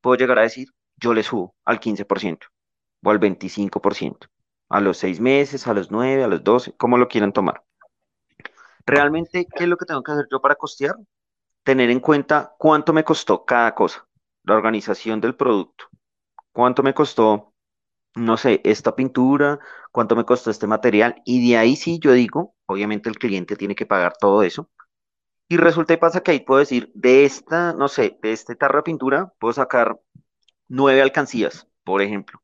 puedo 0.00 0.16
llegar 0.16 0.38
a 0.38 0.42
decir, 0.42 0.68
yo 0.96 1.14
le 1.14 1.22
subo 1.22 1.54
al 1.64 1.80
15% 1.80 2.46
o 3.02 3.10
al 3.10 3.18
25%, 3.18 4.28
a 4.68 4.80
los 4.80 4.98
seis 4.98 5.20
meses, 5.20 5.66
a 5.66 5.74
los 5.74 5.90
nueve, 5.90 6.22
a 6.22 6.28
los 6.28 6.44
12, 6.44 6.72
como 6.76 6.98
lo 6.98 7.08
quieran 7.08 7.32
tomar. 7.32 7.64
Realmente, 8.84 9.46
¿qué 9.46 9.64
es 9.64 9.68
lo 9.68 9.76
que 9.76 9.86
tengo 9.86 10.02
que 10.02 10.12
hacer 10.12 10.26
yo 10.30 10.40
para 10.40 10.56
costear? 10.56 10.96
Tener 11.62 11.90
en 11.90 12.00
cuenta 12.00 12.54
cuánto 12.58 12.92
me 12.92 13.04
costó 13.04 13.44
cada 13.44 13.74
cosa. 13.74 14.06
La 14.50 14.56
organización 14.56 15.20
del 15.20 15.34
producto. 15.34 15.86
¿Cuánto 16.52 16.82
me 16.82 16.92
costó, 16.94 17.54
no 18.14 18.36
sé, 18.36 18.60
esta 18.64 18.94
pintura? 18.94 19.58
¿Cuánto 19.92 20.16
me 20.16 20.24
costó 20.24 20.50
este 20.50 20.66
material? 20.66 21.22
Y 21.24 21.48
de 21.48 21.56
ahí 21.56 21.76
sí 21.76 21.98
yo 22.00 22.12
digo, 22.12 22.54
obviamente 22.66 23.08
el 23.08 23.18
cliente 23.18 23.56
tiene 23.56 23.74
que 23.74 23.86
pagar 23.86 24.14
todo 24.18 24.42
eso. 24.42 24.68
Y 25.48 25.56
resulta 25.56 25.94
y 25.94 25.96
pasa 25.96 26.20
que 26.20 26.32
ahí 26.32 26.40
puedo 26.40 26.60
decir, 26.60 26.92
de 26.94 27.24
esta, 27.24 27.72
no 27.72 27.88
sé, 27.88 28.18
de 28.22 28.32
este 28.32 28.54
tarro 28.54 28.78
de 28.78 28.82
pintura, 28.84 29.32
puedo 29.38 29.52
sacar 29.52 29.98
nueve 30.68 31.02
alcancías, 31.02 31.66
por 31.82 32.02
ejemplo. 32.02 32.40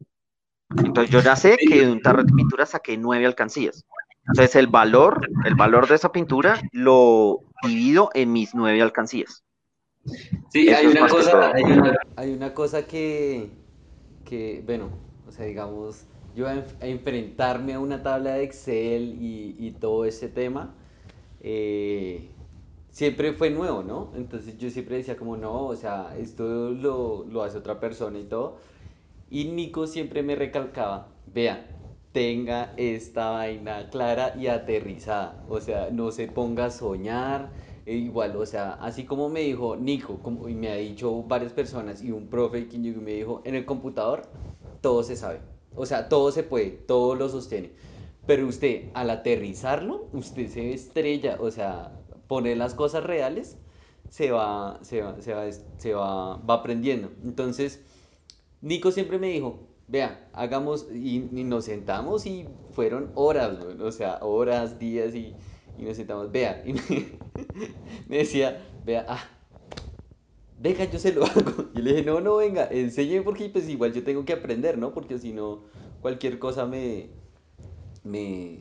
Entonces 0.71 1.11
yo 1.11 1.21
ya 1.21 1.37
sé 1.37 1.57
que 1.57 1.87
de 1.87 1.92
un 1.92 2.03
tarro 2.03 2.25
de 2.25 2.33
pintura 2.33 2.66
saqué 2.66 2.97
nueve 2.97 3.27
alcancías. 3.27 3.85
Entonces 4.29 4.57
el 4.57 4.66
valor, 4.66 5.21
el 5.45 5.55
valor 5.55 5.87
de 5.87 5.95
esa 5.95 6.11
pintura 6.11 6.61
lo 6.73 7.40
divido 7.62 8.11
en 8.14 8.33
mis 8.33 8.55
nueve 8.55 8.83
alcancías. 8.83 9.45
Sí, 10.51 10.69
hay 10.71 10.87
una, 10.87 11.09
cosa, 11.09 11.53
hay 12.16 12.33
una, 12.33 12.55
cosa, 12.55 12.87
que, 12.87 13.51
que, 14.25 14.62
bueno, 14.64 14.90
o 15.29 15.33
sea, 15.33 15.45
digamos, 15.45 16.05
yo 16.35 16.47
a, 16.49 16.64
enfrentarme 16.81 17.75
a 17.75 17.81
una 17.81 18.03
tabla 18.03 18.35
de 18.35 18.45
Excel 18.45 19.16
y, 19.21 19.71
todo 19.81 20.05
ese 20.05 20.29
tema, 20.29 20.75
eh, 21.40 22.29
siempre 22.90 23.33
fue 23.33 23.51
nuevo, 23.51 23.83
¿no? 23.83 24.12
Entonces 24.16 24.57
yo 24.59 24.71
siempre 24.71 24.97
decía 24.97 25.16
como, 25.16 25.37
no, 25.37 25.66
o 25.66 25.77
sea, 25.77 26.16
esto 26.19 26.71
lo, 26.71 27.25
lo 27.29 27.42
hace 27.42 27.59
otra 27.59 27.81
persona 27.81 28.19
y 28.19 28.25
todo. 28.25 28.59
Y 29.31 29.47
Nico 29.47 29.87
siempre 29.87 30.23
me 30.23 30.37
recalcaba, 30.37 31.09
vea, 31.27 31.66
tenga 32.16 32.73
esta 32.79 33.29
vaina 33.29 33.90
clara 33.90 34.35
y 34.38 34.47
aterrizada. 34.47 35.45
O 35.51 35.61
sea, 35.61 35.90
no 35.92 36.11
se 36.12 36.29
ponga 36.29 36.64
a 36.64 36.71
soñar. 36.71 37.51
E 37.87 37.94
igual, 37.94 38.37
o 38.37 38.44
sea, 38.44 38.72
así 38.75 39.05
como 39.05 39.29
me 39.29 39.40
dijo 39.40 39.77
Nico, 39.77 40.18
como, 40.18 40.49
y 40.49 40.55
me 40.55 40.68
ha 40.70 40.75
dicho 40.75 41.22
varias 41.22 41.53
personas, 41.53 42.03
y 42.03 42.11
un 42.11 42.27
profe 42.27 42.66
que 42.66 42.79
me 42.79 43.12
dijo, 43.12 43.42
en 43.44 43.55
el 43.55 43.64
computador 43.64 44.22
todo 44.81 45.05
se 45.05 45.14
sabe. 45.16 45.40
O 45.77 45.87
sea, 45.87 46.09
todo 46.09 46.33
se 46.33 46.42
puede, 46.42 46.70
todo 46.70 47.14
lo 47.14 47.29
sostiene. 47.29 47.70
Pero 48.27 48.49
usted, 48.49 48.90
al 48.94 49.11
aterrizarlo, 49.11 50.09
usted 50.12 50.49
se 50.49 50.72
estrella, 50.72 51.38
o 51.40 51.51
sea, 51.53 51.92
poner 52.27 52.57
las 52.57 52.75
cosas 52.75 53.05
reales, 53.05 53.57
se 54.11 54.33
va, 54.33 54.81
se 54.83 55.03
va, 55.03 55.20
se 55.20 55.33
va, 55.33 55.44
se 55.53 55.94
va, 55.94 56.37
va 56.38 56.55
aprendiendo. 56.55 57.11
Entonces, 57.25 57.83
Nico 58.62 58.90
siempre 58.90 59.18
me 59.18 59.29
dijo, 59.29 59.61
vea, 59.87 60.29
hagamos, 60.33 60.88
y, 60.92 61.20
nos 61.20 61.66
sentamos 61.66 62.27
y 62.27 62.49
fueron 62.72 63.12
horas, 63.14 63.57
o 63.81 63.92
sea, 63.92 64.18
horas, 64.22 64.79
días 64.81 65.14
y, 65.14 65.37
nos 65.85 65.97
sentamos, 65.97 66.31
vea, 66.31 66.62
y 66.65 66.73
me, 68.09 68.19
decía, 68.19 68.65
vea, 68.85 69.05
ah, 69.09 69.25
venga, 70.61 70.85
yo 70.85 70.99
se 70.99 71.12
lo 71.12 71.25
hago. 71.27 71.67
Y 71.75 71.83
le 71.83 71.93
dije, 71.93 72.05
no, 72.05 72.21
no, 72.21 72.37
venga, 72.37 72.69
enséñeme 72.71 73.23
porque 73.23 73.49
pues 73.49 73.69
igual 73.69 73.93
yo 73.93 74.03
tengo 74.03 74.25
que 74.25 74.33
aprender, 74.33 74.79
¿no? 74.79 74.93
Porque 74.93 75.19
si 75.19 75.33
no, 75.33 75.65
cualquier 76.01 76.39
cosa 76.39 76.67
me, 76.67 77.11
me, 78.05 78.61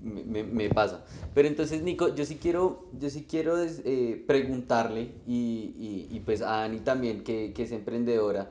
me, 0.00 0.68
pasa. 0.70 1.04
Pero 1.34 1.48
entonces, 1.48 1.82
Nico, 1.82 2.14
yo 2.14 2.24
sí 2.24 2.36
quiero, 2.36 2.86
yo 2.98 3.10
sí 3.10 3.26
quiero 3.28 3.56
eh, 3.62 4.22
preguntarle, 4.26 5.12
y, 5.26 6.08
y, 6.10 6.20
pues 6.20 6.42
a 6.42 6.64
Ani 6.64 6.80
también, 6.80 7.24
que, 7.24 7.52
que 7.52 7.64
es 7.64 7.72
emprendedora, 7.72 8.50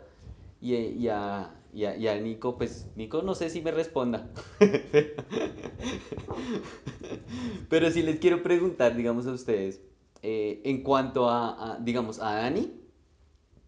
y, 0.61 0.75
y, 0.75 1.07
a, 1.09 1.51
y 1.73 1.85
a, 1.85 2.19
Nico, 2.19 2.57
pues 2.57 2.87
Nico 2.95 3.23
no 3.23 3.33
sé 3.33 3.49
si 3.49 3.61
me 3.61 3.71
responda. 3.71 4.29
Pero 7.69 7.89
si 7.89 8.03
les 8.03 8.19
quiero 8.19 8.43
preguntar, 8.43 8.95
digamos 8.95 9.25
a 9.25 9.31
ustedes, 9.31 9.81
eh, 10.21 10.61
en 10.65 10.83
cuanto 10.83 11.29
a, 11.29 11.79
digamos, 11.81 12.19
a 12.19 12.35
Dani, 12.35 12.71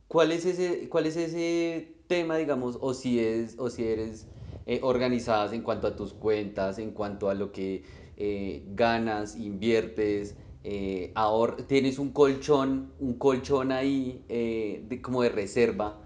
¿cuál 0.08 0.32
es 0.32 0.46
ese, 0.46 0.88
cuál 0.88 1.08
es 1.08 1.18
ese 1.18 1.96
tema, 2.08 2.38
digamos, 2.38 2.78
o 2.80 2.94
si, 2.94 3.20
es, 3.20 3.58
o 3.58 3.72
si 3.72 3.88
eres 3.88 4.28
eh, 4.68 4.80
organizadas 4.84 5.52
en 5.54 5.64
cuanto 5.64 5.88
a 5.88 5.96
tus 5.96 6.14
cuentas, 6.14 6.78
en 6.78 6.92
cuanto 6.92 7.30
a 7.30 7.34
lo 7.34 7.52
que 7.52 7.84
eh, 8.18 8.64
ganas, 8.68 9.36
inviertes, 9.36 10.36
ahora 11.14 11.58
tienes 11.68 12.00
un 12.00 12.12
colchón, 12.12 12.92
un 13.00 13.20
colchón 13.20 13.72
ahí 13.72 14.26
de, 14.28 15.00
como 15.02 15.22
de 15.22 15.30
reserva 15.30 16.05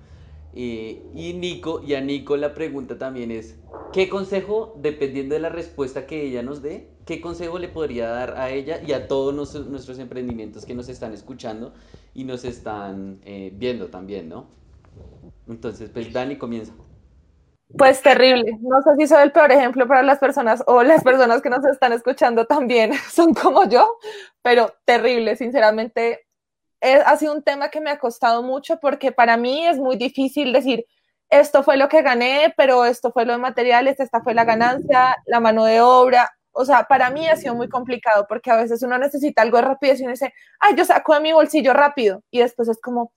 y 0.61 1.33
Nico, 1.33 1.81
y 1.85 1.93
a 1.93 2.01
Nico 2.01 2.35
la 2.37 2.53
pregunta 2.53 2.97
también 2.97 3.31
es, 3.31 3.57
¿qué 3.93 4.09
consejo, 4.09 4.75
dependiendo 4.77 5.35
de 5.35 5.41
la 5.41 5.49
respuesta 5.49 6.05
que 6.05 6.23
ella 6.23 6.43
nos 6.43 6.61
dé, 6.61 6.89
qué 7.09 7.21
consejo 7.21 7.57
le 7.57 7.69
podría 7.69 8.07
dar 8.09 8.37
a 8.37 8.51
ella 8.51 8.79
y 8.85 8.93
a 8.93 9.07
todos 9.07 9.33
nuestros, 9.33 9.97
emprendimientos 9.97 10.63
que 10.63 10.75
nos 10.75 10.89
están 10.89 11.11
escuchando 11.11 11.73
y 12.13 12.23
nos 12.23 12.45
están 12.45 13.19
eh, 13.23 13.51
viendo 13.55 13.87
también, 13.87 14.29
¿no? 14.29 14.45
Entonces, 15.47 15.89
pues 15.89 16.13
Dani 16.13 16.37
comienza. 16.37 16.71
Pues 17.75 18.03
terrible. 18.03 18.57
No 18.61 18.81
sé 18.83 18.91
si 18.97 19.07
soy 19.07 19.23
el 19.23 19.31
peor 19.31 19.51
ejemplo 19.51 19.87
para 19.87 20.03
las 20.03 20.19
personas 20.19 20.63
o 20.67 20.83
las 20.83 21.03
personas 21.03 21.41
que 21.41 21.49
nos 21.49 21.65
están 21.65 21.93
escuchando 21.93 22.45
también 22.45 22.93
son 23.11 23.33
como 23.33 23.67
yo, 23.67 23.97
pero 24.43 24.71
terrible. 24.85 25.35
Sinceramente, 25.35 26.27
ha 26.81 27.17
sido 27.17 27.33
un 27.33 27.43
tema 27.43 27.69
que 27.69 27.81
me 27.81 27.89
ha 27.89 27.99
costado 27.99 28.43
mucho 28.43 28.79
porque 28.79 29.11
para 29.11 29.37
mí 29.37 29.65
es 29.65 29.77
muy 29.77 29.97
difícil 29.97 30.53
decir, 30.53 30.85
esto 31.29 31.63
fue 31.63 31.77
lo 31.77 31.89
que 31.89 32.01
gané, 32.01 32.53
pero 32.57 32.85
esto 32.85 33.11
fue 33.11 33.25
lo 33.25 33.33
de 33.33 33.39
materiales, 33.39 33.99
esta 33.99 34.21
fue 34.21 34.33
la 34.33 34.45
ganancia, 34.45 35.17
la 35.25 35.39
mano 35.39 35.65
de 35.65 35.81
obra. 35.81 36.29
O 36.51 36.65
sea, 36.65 36.85
para 36.85 37.11
mí 37.11 37.27
ha 37.27 37.35
sido 37.35 37.53
muy 37.53 37.69
complicado 37.69 38.25
porque 38.27 38.49
a 38.49 38.57
veces 38.57 38.81
uno 38.81 38.97
necesita 38.97 39.43
algo 39.43 39.61
rápido 39.61 39.93
y 39.93 40.01
uno 40.01 40.11
dice, 40.11 40.33
ay, 40.59 40.75
yo 40.75 40.83
saco 40.85 41.13
de 41.13 41.19
mi 41.19 41.31
bolsillo 41.31 41.73
rápido. 41.73 42.23
Y 42.31 42.39
después 42.39 42.67
es 42.67 42.81
como, 42.81 43.13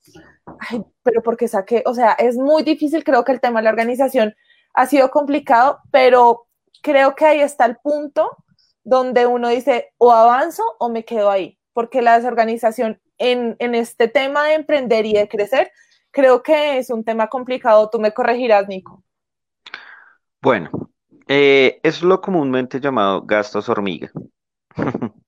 ay, 0.71 0.85
pero 1.03 1.23
porque 1.23 1.49
saqué, 1.49 1.83
o 1.87 1.95
sea, 1.95 2.13
es 2.13 2.37
muy 2.37 2.63
difícil. 2.63 3.03
Creo 3.03 3.25
que 3.25 3.33
el 3.33 3.41
tema 3.41 3.61
de 3.61 3.65
la 3.65 3.71
organización 3.71 4.35
ha 4.75 4.87
sido 4.87 5.11
complicado, 5.11 5.81
pero 5.91 6.47
creo 6.83 7.15
que 7.15 7.25
ahí 7.25 7.41
está 7.41 7.65
el 7.65 7.77
punto 7.79 8.37
donde 8.85 9.27
uno 9.27 9.49
dice, 9.49 9.93
o 9.99 10.13
avanzo 10.13 10.63
o 10.79 10.89
me 10.91 11.05
quedo 11.05 11.31
ahí, 11.31 11.59
porque 11.73 12.03
la 12.03 12.19
desorganización 12.19 13.01
en, 13.23 13.75
este 13.75 14.09
tema 14.09 14.45
de 14.45 14.55
emprender 14.55 15.07
y 15.07 15.15
de 15.15 15.29
crecer, 15.29 15.71
creo 16.11 16.43
que 16.43 16.79
es 16.79 16.91
un 16.91 17.05
tema 17.05 17.29
complicado. 17.29 17.89
Tú 17.91 18.01
me 18.01 18.13
corregirás, 18.13 18.69
Nico. 18.69 19.03
Bueno, 20.41 20.71
eh, 21.29 21.81
es 21.83 22.03
lo 22.03 22.21
comúnmente 22.21 22.81
llamado 22.81 23.23
gastos 23.23 23.69
hormiga. 23.69 24.11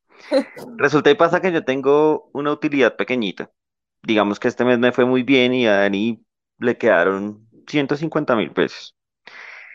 Resulta 0.76 1.10
y 1.10 1.14
pasa 1.14 1.40
que 1.40 1.52
yo 1.52 1.64
tengo 1.64 2.30
una 2.32 2.52
utilidad 2.52 2.96
pequeñita. 2.96 3.50
Digamos 4.02 4.40
que 4.40 4.48
este 4.48 4.64
mes 4.64 4.78
me 4.78 4.92
fue 4.92 5.04
muy 5.04 5.22
bien 5.22 5.54
y 5.54 5.66
a 5.66 5.76
Dani 5.76 6.22
le 6.58 6.76
quedaron 6.76 7.46
150 7.68 8.36
mil 8.36 8.50
pesos. 8.52 8.96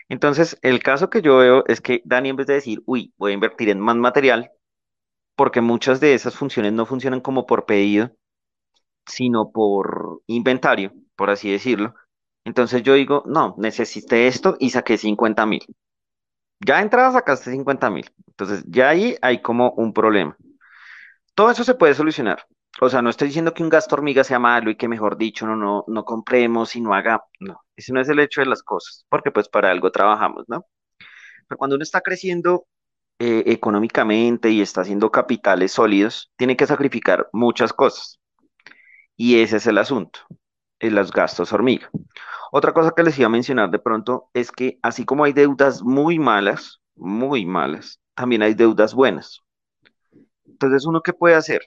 Entonces, 0.08 0.58
el 0.62 0.82
caso 0.82 1.08
que 1.08 1.22
yo 1.22 1.38
veo 1.38 1.64
es 1.68 1.80
que 1.80 2.02
Dani, 2.04 2.30
en 2.30 2.36
vez 2.36 2.46
de 2.48 2.54
decir, 2.54 2.82
uy, 2.84 3.14
voy 3.16 3.30
a 3.30 3.34
invertir 3.34 3.68
en 3.70 3.80
más 3.80 3.96
material, 3.96 4.50
porque 5.40 5.62
muchas 5.62 6.00
de 6.00 6.12
esas 6.12 6.36
funciones 6.36 6.74
no 6.74 6.84
funcionan 6.84 7.22
como 7.22 7.46
por 7.46 7.64
pedido, 7.64 8.10
sino 9.06 9.50
por 9.50 10.20
inventario, 10.26 10.92
por 11.16 11.30
así 11.30 11.50
decirlo. 11.50 11.94
Entonces 12.44 12.82
yo 12.82 12.92
digo, 12.92 13.22
no, 13.24 13.54
necesité 13.56 14.26
esto 14.26 14.58
y 14.60 14.68
saqué 14.68 14.98
50 14.98 15.46
mil. 15.46 15.62
Ya 16.62 16.82
entrada 16.82 17.12
sacaste 17.12 17.52
50 17.52 17.88
mil. 17.88 18.10
Entonces 18.26 18.64
ya 18.68 18.90
ahí 18.90 19.16
hay 19.22 19.40
como 19.40 19.70
un 19.78 19.94
problema. 19.94 20.36
Todo 21.34 21.50
eso 21.50 21.64
se 21.64 21.74
puede 21.74 21.94
solucionar. 21.94 22.44
O 22.78 22.90
sea, 22.90 23.00
no 23.00 23.08
estoy 23.08 23.28
diciendo 23.28 23.54
que 23.54 23.62
un 23.62 23.70
gasto 23.70 23.94
hormiga 23.94 24.24
sea 24.24 24.38
malo 24.38 24.68
y 24.68 24.76
que 24.76 24.88
mejor 24.88 25.16
dicho 25.16 25.46
no, 25.46 25.56
no, 25.56 25.84
no 25.86 26.04
compremos 26.04 26.76
y 26.76 26.82
no 26.82 26.92
haga. 26.92 27.24
No, 27.38 27.62
ese 27.76 27.94
no 27.94 28.02
es 28.02 28.10
el 28.10 28.20
hecho 28.20 28.42
de 28.42 28.46
las 28.46 28.62
cosas, 28.62 29.06
porque 29.08 29.30
pues 29.30 29.48
para 29.48 29.70
algo 29.70 29.90
trabajamos, 29.90 30.44
¿no? 30.48 30.66
Pero 31.48 31.56
cuando 31.56 31.76
uno 31.76 31.82
está 31.82 32.02
creciendo 32.02 32.66
eh, 33.22 33.42
económicamente 33.52 34.48
y 34.48 34.62
está 34.62 34.80
haciendo 34.80 35.10
capitales 35.10 35.72
sólidos, 35.72 36.32
tiene 36.36 36.56
que 36.56 36.66
sacrificar 36.66 37.28
muchas 37.34 37.74
cosas. 37.74 38.18
Y 39.14 39.42
ese 39.42 39.58
es 39.58 39.66
el 39.66 39.76
asunto, 39.76 40.20
en 40.78 40.94
los 40.94 41.12
gastos 41.12 41.52
hormiga. 41.52 41.90
Otra 42.50 42.72
cosa 42.72 42.92
que 42.96 43.02
les 43.02 43.18
iba 43.18 43.26
a 43.26 43.28
mencionar 43.28 43.70
de 43.70 43.78
pronto 43.78 44.30
es 44.32 44.50
que 44.50 44.78
así 44.80 45.04
como 45.04 45.24
hay 45.24 45.34
deudas 45.34 45.82
muy 45.82 46.18
malas, 46.18 46.80
muy 46.94 47.44
malas, 47.44 48.00
también 48.14 48.40
hay 48.40 48.54
deudas 48.54 48.94
buenas. 48.94 49.42
Entonces, 50.46 50.86
¿uno 50.86 51.02
qué 51.02 51.12
puede 51.12 51.34
hacer? 51.34 51.60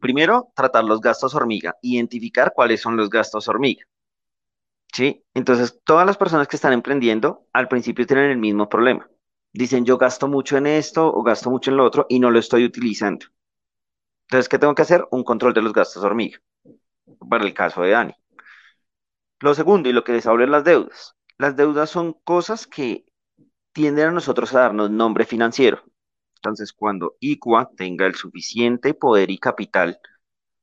Primero, 0.00 0.50
tratar 0.54 0.84
los 0.84 1.02
gastos 1.02 1.34
hormiga, 1.34 1.76
identificar 1.82 2.54
cuáles 2.54 2.80
son 2.80 2.96
los 2.96 3.10
gastos 3.10 3.46
hormiga. 3.46 3.84
¿Sí? 4.90 5.22
Entonces, 5.34 5.78
todas 5.84 6.06
las 6.06 6.16
personas 6.16 6.48
que 6.48 6.56
están 6.56 6.72
emprendiendo 6.72 7.46
al 7.52 7.68
principio 7.68 8.06
tienen 8.06 8.30
el 8.30 8.38
mismo 8.38 8.70
problema 8.70 9.06
dicen 9.56 9.84
yo 9.84 9.98
gasto 9.98 10.28
mucho 10.28 10.56
en 10.56 10.66
esto 10.66 11.06
o 11.06 11.22
gasto 11.22 11.50
mucho 11.50 11.70
en 11.70 11.78
lo 11.78 11.84
otro 11.84 12.06
y 12.08 12.18
no 12.18 12.30
lo 12.30 12.38
estoy 12.38 12.64
utilizando. 12.64 13.26
Entonces, 14.28 14.48
¿qué 14.48 14.58
tengo 14.58 14.74
que 14.74 14.82
hacer? 14.82 15.06
Un 15.10 15.24
control 15.24 15.54
de 15.54 15.62
los 15.62 15.72
gastos 15.72 16.02
hormiga, 16.02 16.38
para 17.28 17.44
el 17.44 17.54
caso 17.54 17.82
de 17.82 17.90
Dani. 17.90 18.14
Lo 19.40 19.54
segundo, 19.54 19.88
y 19.88 19.92
lo 19.92 20.02
que 20.02 20.12
les 20.12 20.26
hablo 20.26 20.46
las 20.46 20.64
deudas. 20.64 21.14
Las 21.38 21.56
deudas 21.56 21.90
son 21.90 22.14
cosas 22.24 22.66
que 22.66 23.04
tienden 23.72 24.08
a 24.08 24.12
nosotros 24.12 24.54
a 24.54 24.60
darnos 24.60 24.90
nombre 24.90 25.26
financiero. 25.26 25.82
Entonces, 26.36 26.72
cuando 26.72 27.16
ICUA 27.20 27.70
tenga 27.76 28.06
el 28.06 28.14
suficiente 28.14 28.94
poder 28.94 29.30
y 29.30 29.38
capital, 29.38 30.00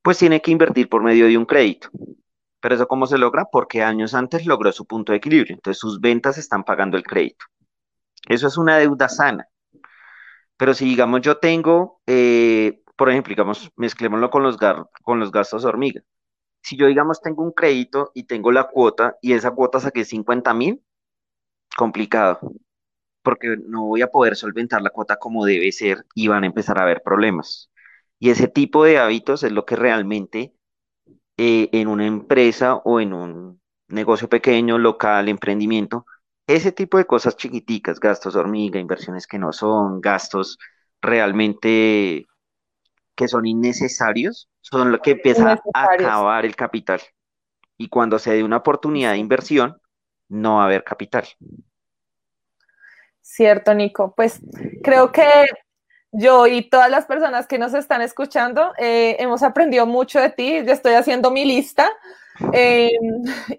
pues 0.02 0.18
tiene 0.18 0.42
que 0.42 0.50
invertir 0.50 0.88
por 0.88 1.02
medio 1.02 1.26
de 1.26 1.38
un 1.38 1.46
crédito. 1.46 1.88
Pero 2.60 2.74
eso 2.74 2.88
cómo 2.88 3.06
se 3.06 3.18
logra? 3.18 3.46
Porque 3.50 3.82
años 3.82 4.14
antes 4.14 4.46
logró 4.46 4.72
su 4.72 4.86
punto 4.86 5.12
de 5.12 5.18
equilibrio. 5.18 5.54
Entonces 5.54 5.80
sus 5.80 6.00
ventas 6.00 6.38
están 6.38 6.64
pagando 6.64 6.96
el 6.96 7.04
crédito. 7.04 7.44
Eso 8.28 8.48
es 8.48 8.58
una 8.58 8.76
deuda 8.76 9.08
sana. 9.08 9.48
Pero 10.56 10.74
si 10.74 10.84
digamos 10.84 11.20
yo 11.22 11.38
tengo, 11.38 12.00
eh, 12.06 12.82
por 12.96 13.10
ejemplo, 13.10 13.30
digamos, 13.30 13.70
mezclémoslo 13.76 14.30
con 14.30 14.42
los, 14.42 14.56
con 15.02 15.20
los 15.20 15.30
gastos 15.32 15.64
hormiga. 15.64 16.02
Si 16.62 16.76
yo 16.76 16.86
digamos 16.86 17.20
tengo 17.22 17.42
un 17.44 17.52
crédito 17.52 18.12
y 18.14 18.24
tengo 18.24 18.52
la 18.52 18.64
cuota 18.68 19.16
y 19.22 19.34
esa 19.34 19.52
cuota 19.52 19.80
saqué 19.80 20.04
50 20.04 20.54
mil, 20.54 20.82
complicado, 21.76 22.40
porque 23.22 23.56
no 23.66 23.86
voy 23.86 24.02
a 24.02 24.08
poder 24.08 24.36
solventar 24.36 24.82
la 24.82 24.90
cuota 24.90 25.16
como 25.18 25.46
debe 25.46 25.72
ser 25.72 26.06
y 26.14 26.28
van 26.28 26.44
a 26.44 26.46
empezar 26.48 26.78
a 26.78 26.82
haber 26.84 27.02
problemas. 27.02 27.70
Y 28.18 28.30
ese 28.30 28.48
tipo 28.48 28.84
de 28.84 28.98
hábitos 28.98 29.42
es 29.44 29.52
lo 29.52 29.66
que 29.66 29.76
realmente 29.76 30.54
eh, 31.36 31.68
en 31.72 31.88
una 31.88 32.06
empresa 32.06 32.76
o 32.76 33.00
en 33.00 33.12
un 33.12 33.60
negocio 33.88 34.28
pequeño, 34.28 34.78
local, 34.78 35.28
emprendimiento, 35.28 36.06
ese 36.46 36.72
tipo 36.72 36.98
de 36.98 37.06
cosas 37.06 37.36
chiquiticas, 37.36 38.00
gastos 38.00 38.36
hormiga, 38.36 38.78
inversiones 38.78 39.26
que 39.26 39.38
no 39.38 39.52
son, 39.52 40.00
gastos 40.00 40.58
realmente 41.00 42.26
que 43.14 43.28
son 43.28 43.46
innecesarios, 43.46 44.48
son 44.60 44.90
lo 44.90 45.00
que 45.00 45.12
empieza 45.12 45.60
a 45.72 45.84
acabar 45.84 46.44
el 46.44 46.56
capital. 46.56 47.00
Y 47.76 47.88
cuando 47.88 48.18
se 48.18 48.32
dé 48.32 48.44
una 48.44 48.58
oportunidad 48.58 49.12
de 49.12 49.18
inversión, 49.18 49.80
no 50.28 50.56
va 50.56 50.62
a 50.62 50.66
haber 50.66 50.84
capital. 50.84 51.26
Cierto, 53.20 53.72
Nico. 53.74 54.14
Pues 54.16 54.40
creo 54.82 55.12
que 55.12 55.46
yo 56.12 56.46
y 56.46 56.68
todas 56.68 56.90
las 56.90 57.06
personas 57.06 57.46
que 57.46 57.58
nos 57.58 57.74
están 57.74 58.02
escuchando 58.02 58.72
eh, 58.78 59.16
hemos 59.18 59.42
aprendido 59.42 59.86
mucho 59.86 60.20
de 60.20 60.30
ti. 60.30 60.62
Yo 60.64 60.72
estoy 60.72 60.94
haciendo 60.94 61.30
mi 61.30 61.44
lista. 61.44 61.90
Eh, 62.52 62.90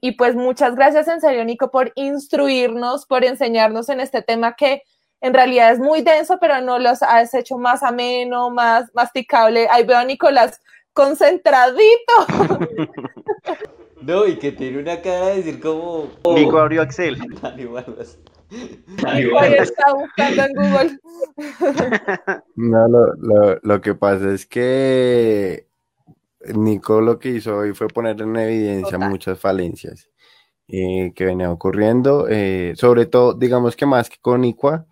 y 0.02 0.14
pues 0.14 0.36
muchas 0.36 0.76
gracias 0.76 1.08
en 1.08 1.22
serio, 1.22 1.46
Nico, 1.46 1.72
por 1.72 1.92
instruirnos, 1.96 3.06
por 3.06 3.24
enseñarnos 3.24 3.90
en 3.90 4.00
este 4.00 4.22
tema 4.22 4.56
que 4.56 4.84
en 5.22 5.34
realidad 5.34 5.72
es 5.72 5.80
muy 5.80 6.02
denso, 6.02 6.38
pero 6.40 6.62
no 6.62 6.78
los 6.78 7.02
has 7.02 7.34
hecho 7.34 7.58
más 7.58 7.84
ameno, 7.84 8.50
más 8.50 8.94
masticable. 8.94 9.68
Ahí 9.72 9.86
veo 9.86 9.98
a 9.98 10.06
Nicolás 10.06 10.62
concentradito. 10.94 12.14
No, 14.02 14.28
y 14.28 14.38
que 14.38 14.52
tiene 14.52 14.78
una 14.78 15.02
cara 15.02 15.28
de 15.30 15.38
decir 15.38 15.60
como... 15.60 16.12
Nico 16.36 16.60
abrió 16.60 16.84
Excel. 16.84 17.16
está 19.60 19.94
buscando 19.96 20.44
en 20.44 20.54
Google. 20.54 21.00
No, 22.56 22.88
lo, 22.88 23.60
lo, 23.64 23.82
que 23.82 23.96
pasa 23.96 24.32
es 24.32 24.46
que 24.46 25.68
Nico 26.54 27.02
lo 27.02 27.18
que 27.20 27.30
hizo 27.30 27.58
hoy 27.58 27.74
fue 27.74 27.88
poner 27.88 28.22
en 28.22 28.36
evidencia 28.36 28.98
muchas 28.98 29.40
falencias 29.40 30.10
eh, 30.68 31.12
que 31.16 31.26
venían 31.26 31.52
ocurriendo, 31.52 32.28
eh, 32.30 32.74
sobre 32.76 33.06
todo, 33.06 33.34
digamos 33.34 33.76
que 33.76 33.86
más 33.86 34.10
que 34.10 34.18
con 34.20 34.44
ICUA, 34.44 34.86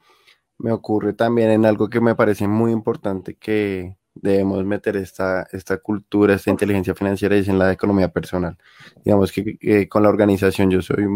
me 0.60 0.72
ocurre 0.72 1.13
también 1.13 1.50
en 1.52 1.66
algo 1.66 1.89
que 1.89 2.00
me 2.00 2.16
parece 2.16 2.48
muy 2.48 2.72
importante 2.72 3.36
que 3.36 3.98
debemos 4.16 4.63
meter 4.66 4.96
esta, 4.98 5.48
esta 5.52 5.78
cultura, 5.78 6.36
esta 6.36 6.52
inteligencia 6.52 6.94
financiera 6.96 7.36
y 7.36 7.39
es 7.39 7.48
en 7.48 7.60
la 7.60 7.72
economía 7.72 8.10
personal. 8.10 8.58
Digamos 9.04 9.32
que 9.32 9.89
con 9.89 10.04
la 10.04 10.10
organización 10.10 10.70
yo 10.70 10.82
soy 10.82 11.08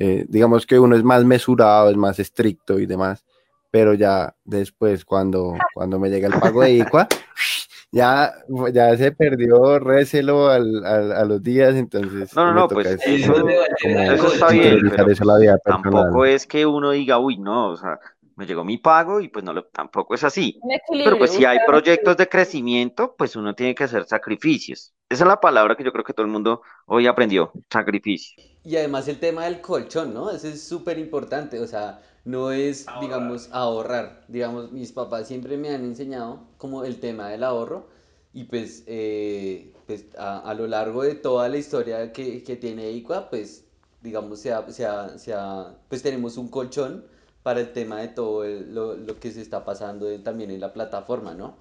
eh, 0.00 0.24
digamos 0.28 0.64
que 0.64 0.78
uno 0.78 0.94
es 0.94 1.02
más 1.02 1.24
mesurado, 1.24 1.90
es 1.90 1.96
más 1.96 2.20
estricto 2.20 2.78
y 2.78 2.86
demás, 2.86 3.24
pero 3.68 3.94
ya 3.94 4.32
después 4.44 5.04
cuando, 5.04 5.56
cuando 5.74 5.98
me 5.98 6.08
llega 6.08 6.28
el 6.28 6.38
pago 6.38 6.62
de 6.62 6.74
ICUA, 6.74 7.08
ya, 7.90 8.34
ya 8.72 8.96
se 8.96 9.12
perdió 9.12 9.78
recelo 9.78 10.48
al, 10.48 10.84
a 10.84 11.24
los 11.24 11.42
días, 11.42 11.74
entonces... 11.74 12.34
No, 12.34 12.46
no, 12.46 12.54
no, 12.54 12.68
pues 12.68 12.98
eso, 13.04 13.48
está 13.48 14.48
bien, 14.50 14.90
tampoco 15.64 16.24
es 16.24 16.46
que 16.46 16.66
uno 16.66 16.90
diga, 16.90 17.18
uy, 17.18 17.38
no, 17.38 17.70
o 17.70 17.76
sea, 17.76 17.98
me 18.38 18.46
llegó 18.46 18.64
mi 18.64 18.78
pago 18.78 19.20
y 19.20 19.28
pues 19.28 19.44
no 19.44 19.52
lo, 19.52 19.64
tampoco 19.64 20.14
es 20.14 20.22
así. 20.22 20.60
Pero 20.88 21.18
pues 21.18 21.32
si 21.32 21.44
hay 21.44 21.58
proyectos 21.66 22.16
de 22.16 22.28
crecimiento, 22.28 23.16
pues 23.18 23.34
uno 23.34 23.52
tiene 23.54 23.74
que 23.74 23.82
hacer 23.82 24.04
sacrificios. 24.04 24.94
Esa 25.08 25.24
es 25.24 25.28
la 25.28 25.40
palabra 25.40 25.74
que 25.74 25.82
yo 25.82 25.90
creo 25.90 26.04
que 26.04 26.12
todo 26.12 26.24
el 26.24 26.30
mundo 26.30 26.62
hoy 26.86 27.08
aprendió, 27.08 27.50
sacrificio. 27.68 28.40
Y 28.62 28.76
además 28.76 29.08
el 29.08 29.18
tema 29.18 29.44
del 29.44 29.60
colchón, 29.60 30.14
¿no? 30.14 30.30
Eso 30.30 30.46
es 30.46 30.62
súper 30.62 30.98
importante, 30.98 31.58
o 31.58 31.66
sea, 31.66 32.00
no 32.28 32.52
es, 32.52 32.84
digamos, 33.00 33.48
ahorrar. 33.52 34.22
Digamos, 34.28 34.70
mis 34.70 34.92
papás 34.92 35.26
siempre 35.26 35.56
me 35.56 35.70
han 35.70 35.82
enseñado 35.82 36.42
como 36.58 36.84
el 36.84 37.00
tema 37.00 37.30
del 37.30 37.42
ahorro 37.42 37.88
y 38.34 38.44
pues, 38.44 38.84
eh, 38.86 39.72
pues 39.86 40.04
a, 40.18 40.52
lo 40.52 40.66
largo 40.66 41.04
de 41.04 41.14
toda 41.14 41.48
la 41.48 41.56
historia 41.56 42.12
que, 42.12 42.42
que 42.44 42.56
tiene 42.56 42.90
ICUA, 42.90 43.30
pues, 43.30 43.64
digamos, 44.02 44.40
sea, 44.40 44.70
sea, 44.70 45.18
sea, 45.18 45.78
pues 45.88 46.02
tenemos 46.02 46.36
un 46.36 46.48
colchón 46.48 47.06
para 47.42 47.60
el 47.60 47.72
tema 47.72 48.02
de 48.02 48.08
todo 48.08 48.44
lo, 48.44 48.94
lo, 48.94 49.18
que 49.18 49.30
se 49.30 49.40
está 49.40 49.64
pasando 49.64 50.06
también 50.20 50.50
en 50.50 50.60
la 50.60 50.74
plataforma, 50.74 51.32
¿no? 51.32 51.56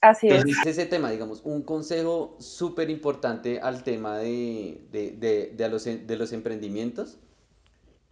Así 0.00 0.28
es. 0.28 0.44
ese 0.64 0.86
tema, 0.86 1.10
digamos, 1.10 1.42
un 1.44 1.60
consejo 1.60 2.38
súper 2.40 2.88
importante 2.88 3.60
al 3.60 3.82
tema 3.82 4.16
de, 4.16 4.80
de, 4.90 5.52
de, 5.54 5.68
los, 5.68 5.84
de 5.84 6.16
los 6.16 6.32
emprendimientos 6.32 7.18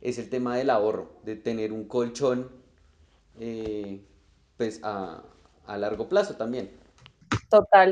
es 0.01 0.19
el 0.19 0.31
tema 0.31 0.57
del 0.57 0.71
ahorro, 0.71 1.11
de 1.25 1.37
tener 1.37 1.73
un 1.73 1.87
colchón 1.87 2.51
eh, 3.41 4.05
pues 4.57 4.81
a, 4.83 5.23
a 5.67 5.77
largo 5.77 6.09
plazo 6.09 6.37
también. 6.37 6.71
Total. 7.49 7.91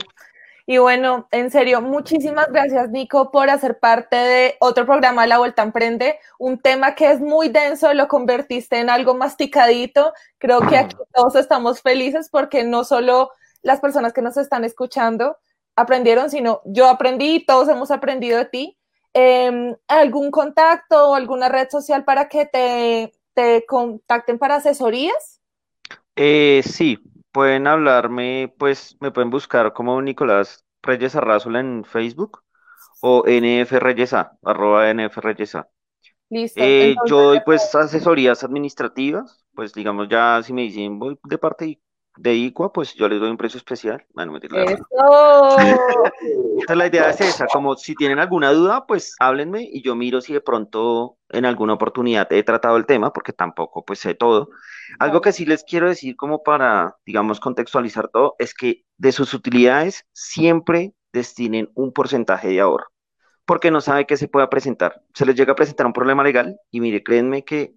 Y 0.68 0.78
bueno, 0.78 1.28
en 1.30 1.52
serio, 1.52 1.80
muchísimas 1.80 2.48
gracias, 2.50 2.90
Nico, 2.90 3.30
por 3.30 3.48
hacer 3.50 3.78
parte 3.78 4.16
de 4.16 4.56
otro 4.58 4.84
programa 4.84 5.24
La 5.24 5.38
Vuelta 5.38 5.62
Emprende, 5.62 6.18
un 6.40 6.58
tema 6.58 6.96
que 6.96 7.12
es 7.12 7.20
muy 7.20 7.48
denso, 7.48 7.94
lo 7.94 8.08
convertiste 8.08 8.80
en 8.80 8.90
algo 8.90 9.14
masticadito. 9.14 10.12
Creo 10.38 10.60
que 10.62 10.76
aquí 10.76 10.96
todos 11.14 11.36
estamos 11.36 11.82
felices 11.82 12.28
porque 12.28 12.64
no 12.64 12.82
solo 12.82 13.30
las 13.62 13.78
personas 13.78 14.12
que 14.12 14.22
nos 14.22 14.36
están 14.36 14.64
escuchando 14.64 15.36
aprendieron, 15.76 16.30
sino 16.30 16.62
yo 16.64 16.88
aprendí 16.88 17.36
y 17.36 17.46
todos 17.46 17.68
hemos 17.68 17.92
aprendido 17.92 18.38
de 18.38 18.46
ti. 18.46 18.78
Em, 19.18 19.74
¿Algún 19.88 20.30
contacto 20.30 21.08
o 21.10 21.14
alguna 21.14 21.48
red 21.48 21.70
social 21.70 22.04
para 22.04 22.28
que 22.28 22.44
te, 22.44 23.14
te 23.32 23.64
contacten 23.64 24.38
para 24.38 24.56
asesorías? 24.56 25.40
Eh, 26.16 26.62
sí, 26.64 26.98
pueden 27.32 27.66
hablarme, 27.66 28.52
pues 28.58 28.96
me 29.00 29.10
pueden 29.12 29.30
buscar 29.30 29.72
como 29.72 30.00
Nicolás 30.02 30.64
Reyes 30.82 31.16
Arrazola 31.16 31.60
en 31.60 31.84
Facebook 31.84 32.42
o 33.00 33.24
NF 33.26 33.78
arroba 34.42 34.90
NF 34.90 35.20
Listo. 36.30 36.62
Eh, 36.62 36.94
yo 37.06 37.22
doy 37.28 37.40
pues 37.44 37.74
asesorías 37.74 38.44
administrativas, 38.44 39.44
pues 39.54 39.72
digamos 39.72 40.08
ya 40.08 40.42
si 40.42 40.52
me 40.52 40.62
dicen 40.62 40.98
voy 40.98 41.18
de 41.24 41.38
parte 41.38 41.80
de 42.16 42.34
ICUA, 42.34 42.72
pues 42.72 42.94
yo 42.94 43.08
les 43.08 43.20
doy 43.20 43.30
un 43.30 43.36
precio 43.36 43.58
especial. 43.58 44.04
Bueno, 44.14 44.32
me 44.32 44.38
Eso. 44.38 44.86
Entonces 46.58 46.76
la 46.76 46.86
idea 46.86 47.10
es 47.10 47.20
esa, 47.20 47.46
como 47.46 47.76
si 47.76 47.94
tienen 47.94 48.18
alguna 48.18 48.52
duda, 48.52 48.86
pues 48.86 49.14
háblenme 49.18 49.68
y 49.70 49.82
yo 49.82 49.94
miro 49.94 50.20
si 50.20 50.32
de 50.32 50.40
pronto 50.40 51.18
en 51.28 51.44
alguna 51.44 51.74
oportunidad 51.74 52.32
he 52.32 52.42
tratado 52.42 52.76
el 52.76 52.86
tema, 52.86 53.12
porque 53.12 53.32
tampoco 53.32 53.84
pues 53.84 54.00
sé 54.00 54.14
todo. 54.14 54.50
Algo 54.98 55.20
que 55.20 55.32
sí 55.32 55.44
les 55.44 55.64
quiero 55.64 55.88
decir 55.88 56.16
como 56.16 56.42
para, 56.42 56.96
digamos, 57.04 57.40
contextualizar 57.40 58.08
todo, 58.08 58.36
es 58.38 58.54
que 58.54 58.84
de 58.96 59.12
sus 59.12 59.34
utilidades 59.34 60.06
siempre 60.12 60.94
destinen 61.12 61.70
un 61.74 61.92
porcentaje 61.92 62.48
de 62.48 62.60
ahorro, 62.60 62.86
porque 63.44 63.70
no 63.70 63.80
sabe 63.80 64.06
qué 64.06 64.16
se 64.16 64.28
pueda 64.28 64.48
presentar. 64.48 65.02
Se 65.14 65.26
les 65.26 65.34
llega 65.34 65.52
a 65.52 65.56
presentar 65.56 65.86
un 65.86 65.92
problema 65.92 66.22
legal 66.22 66.58
y 66.70 66.80
mire, 66.80 67.02
créanme 67.02 67.44
que 67.44 67.74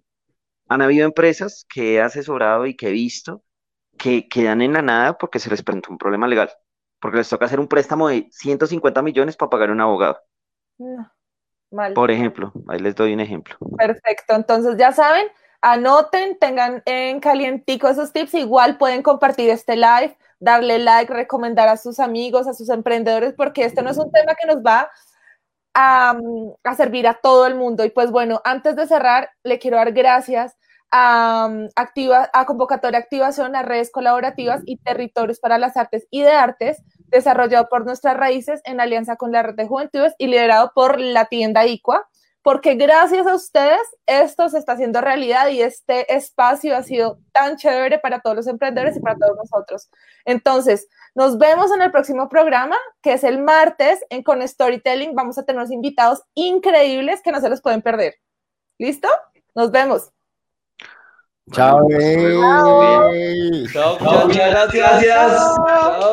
han 0.68 0.82
habido 0.82 1.04
empresas 1.04 1.66
que 1.68 1.94
he 1.94 2.00
asesorado 2.00 2.66
y 2.66 2.76
que 2.76 2.88
he 2.88 2.92
visto 2.92 3.42
que 4.00 4.28
quedan 4.28 4.62
en 4.62 4.72
la 4.72 4.80
nada 4.80 5.18
porque 5.18 5.38
se 5.38 5.50
les 5.50 5.62
presentó 5.62 5.90
un 5.90 5.98
problema 5.98 6.26
legal, 6.26 6.50
porque 7.00 7.18
les 7.18 7.28
toca 7.28 7.44
hacer 7.44 7.60
un 7.60 7.68
préstamo 7.68 8.08
de 8.08 8.28
150 8.32 9.02
millones 9.02 9.36
para 9.36 9.50
pagar 9.50 9.68
a 9.68 9.72
un 9.72 9.80
abogado. 9.82 10.18
mal. 11.70 11.92
Por 11.92 12.10
ejemplo, 12.10 12.50
ahí 12.68 12.80
les 12.80 12.94
doy 12.94 13.12
un 13.12 13.20
ejemplo. 13.20 13.56
Perfecto, 13.76 14.34
entonces 14.34 14.78
ya 14.78 14.92
saben, 14.92 15.26
anoten, 15.60 16.38
tengan 16.38 16.82
en 16.86 17.20
calientico 17.20 17.88
esos 17.88 18.10
tips, 18.10 18.32
igual 18.34 18.78
pueden 18.78 19.02
compartir 19.02 19.50
este 19.50 19.76
live, 19.76 20.16
darle 20.38 20.78
like, 20.78 21.12
recomendar 21.12 21.68
a 21.68 21.76
sus 21.76 22.00
amigos, 22.00 22.46
a 22.46 22.54
sus 22.54 22.70
emprendedores, 22.70 23.34
porque 23.34 23.64
este 23.64 23.82
no 23.82 23.90
es 23.90 23.98
un 23.98 24.10
tema 24.10 24.34
que 24.34 24.46
nos 24.46 24.64
va 24.64 24.90
a, 25.74 26.16
a 26.64 26.74
servir 26.74 27.06
a 27.06 27.14
todo 27.20 27.46
el 27.46 27.54
mundo. 27.54 27.84
Y 27.84 27.90
pues 27.90 28.10
bueno, 28.10 28.40
antes 28.44 28.76
de 28.76 28.86
cerrar, 28.86 29.30
le 29.44 29.58
quiero 29.58 29.76
dar 29.76 29.92
gracias 29.92 30.56
a, 30.90 31.48
activa, 31.76 32.30
a 32.32 32.46
convocatoria 32.46 32.98
activación 32.98 33.56
a 33.56 33.62
redes 33.62 33.90
colaborativas 33.90 34.62
y 34.66 34.78
territorios 34.78 35.38
para 35.38 35.58
las 35.58 35.76
artes 35.76 36.06
y 36.10 36.22
de 36.22 36.32
artes, 36.32 36.82
desarrollado 37.06 37.68
por 37.68 37.84
nuestras 37.84 38.16
raíces 38.16 38.60
en 38.64 38.80
alianza 38.80 39.16
con 39.16 39.32
la 39.32 39.42
red 39.42 39.54
de 39.54 39.66
juventudes 39.66 40.14
y 40.18 40.26
liderado 40.26 40.72
por 40.74 41.00
la 41.00 41.26
tienda 41.26 41.66
ICUA, 41.66 42.08
porque 42.42 42.74
gracias 42.74 43.26
a 43.26 43.34
ustedes 43.34 43.80
esto 44.06 44.48
se 44.48 44.58
está 44.58 44.72
haciendo 44.72 45.00
realidad 45.00 45.48
y 45.48 45.60
este 45.60 46.14
espacio 46.14 46.76
ha 46.76 46.82
sido 46.82 47.18
tan 47.32 47.56
chévere 47.56 47.98
para 47.98 48.20
todos 48.20 48.36
los 48.36 48.46
emprendedores 48.46 48.96
y 48.96 49.00
para 49.00 49.16
todos 49.16 49.36
nosotros. 49.36 49.90
Entonces, 50.24 50.88
nos 51.14 51.38
vemos 51.38 51.70
en 51.72 51.82
el 51.82 51.90
próximo 51.90 52.28
programa. 52.28 52.76
que 53.02 53.14
es 53.14 53.24
el 53.24 53.42
martes 53.42 54.04
en 54.10 54.22
Con 54.22 54.46
Storytelling. 54.46 55.14
Vamos 55.14 55.38
a 55.38 55.44
tener 55.44 55.58
unos 55.60 55.72
invitados 55.72 56.22
increíbles 56.34 57.22
que 57.22 57.32
no 57.32 57.40
se 57.40 57.48
los 57.48 57.60
pueden 57.60 57.82
perder. 57.82 58.14
¿Listo? 58.78 59.08
Nos 59.54 59.70
vemos. 59.70 60.10
Chao. 61.52 61.88
Chao. 63.72 63.98
Chao. 63.98 64.26
Muchas 64.26 64.70
gracias. 64.72 65.02
Chao. 65.66 66.10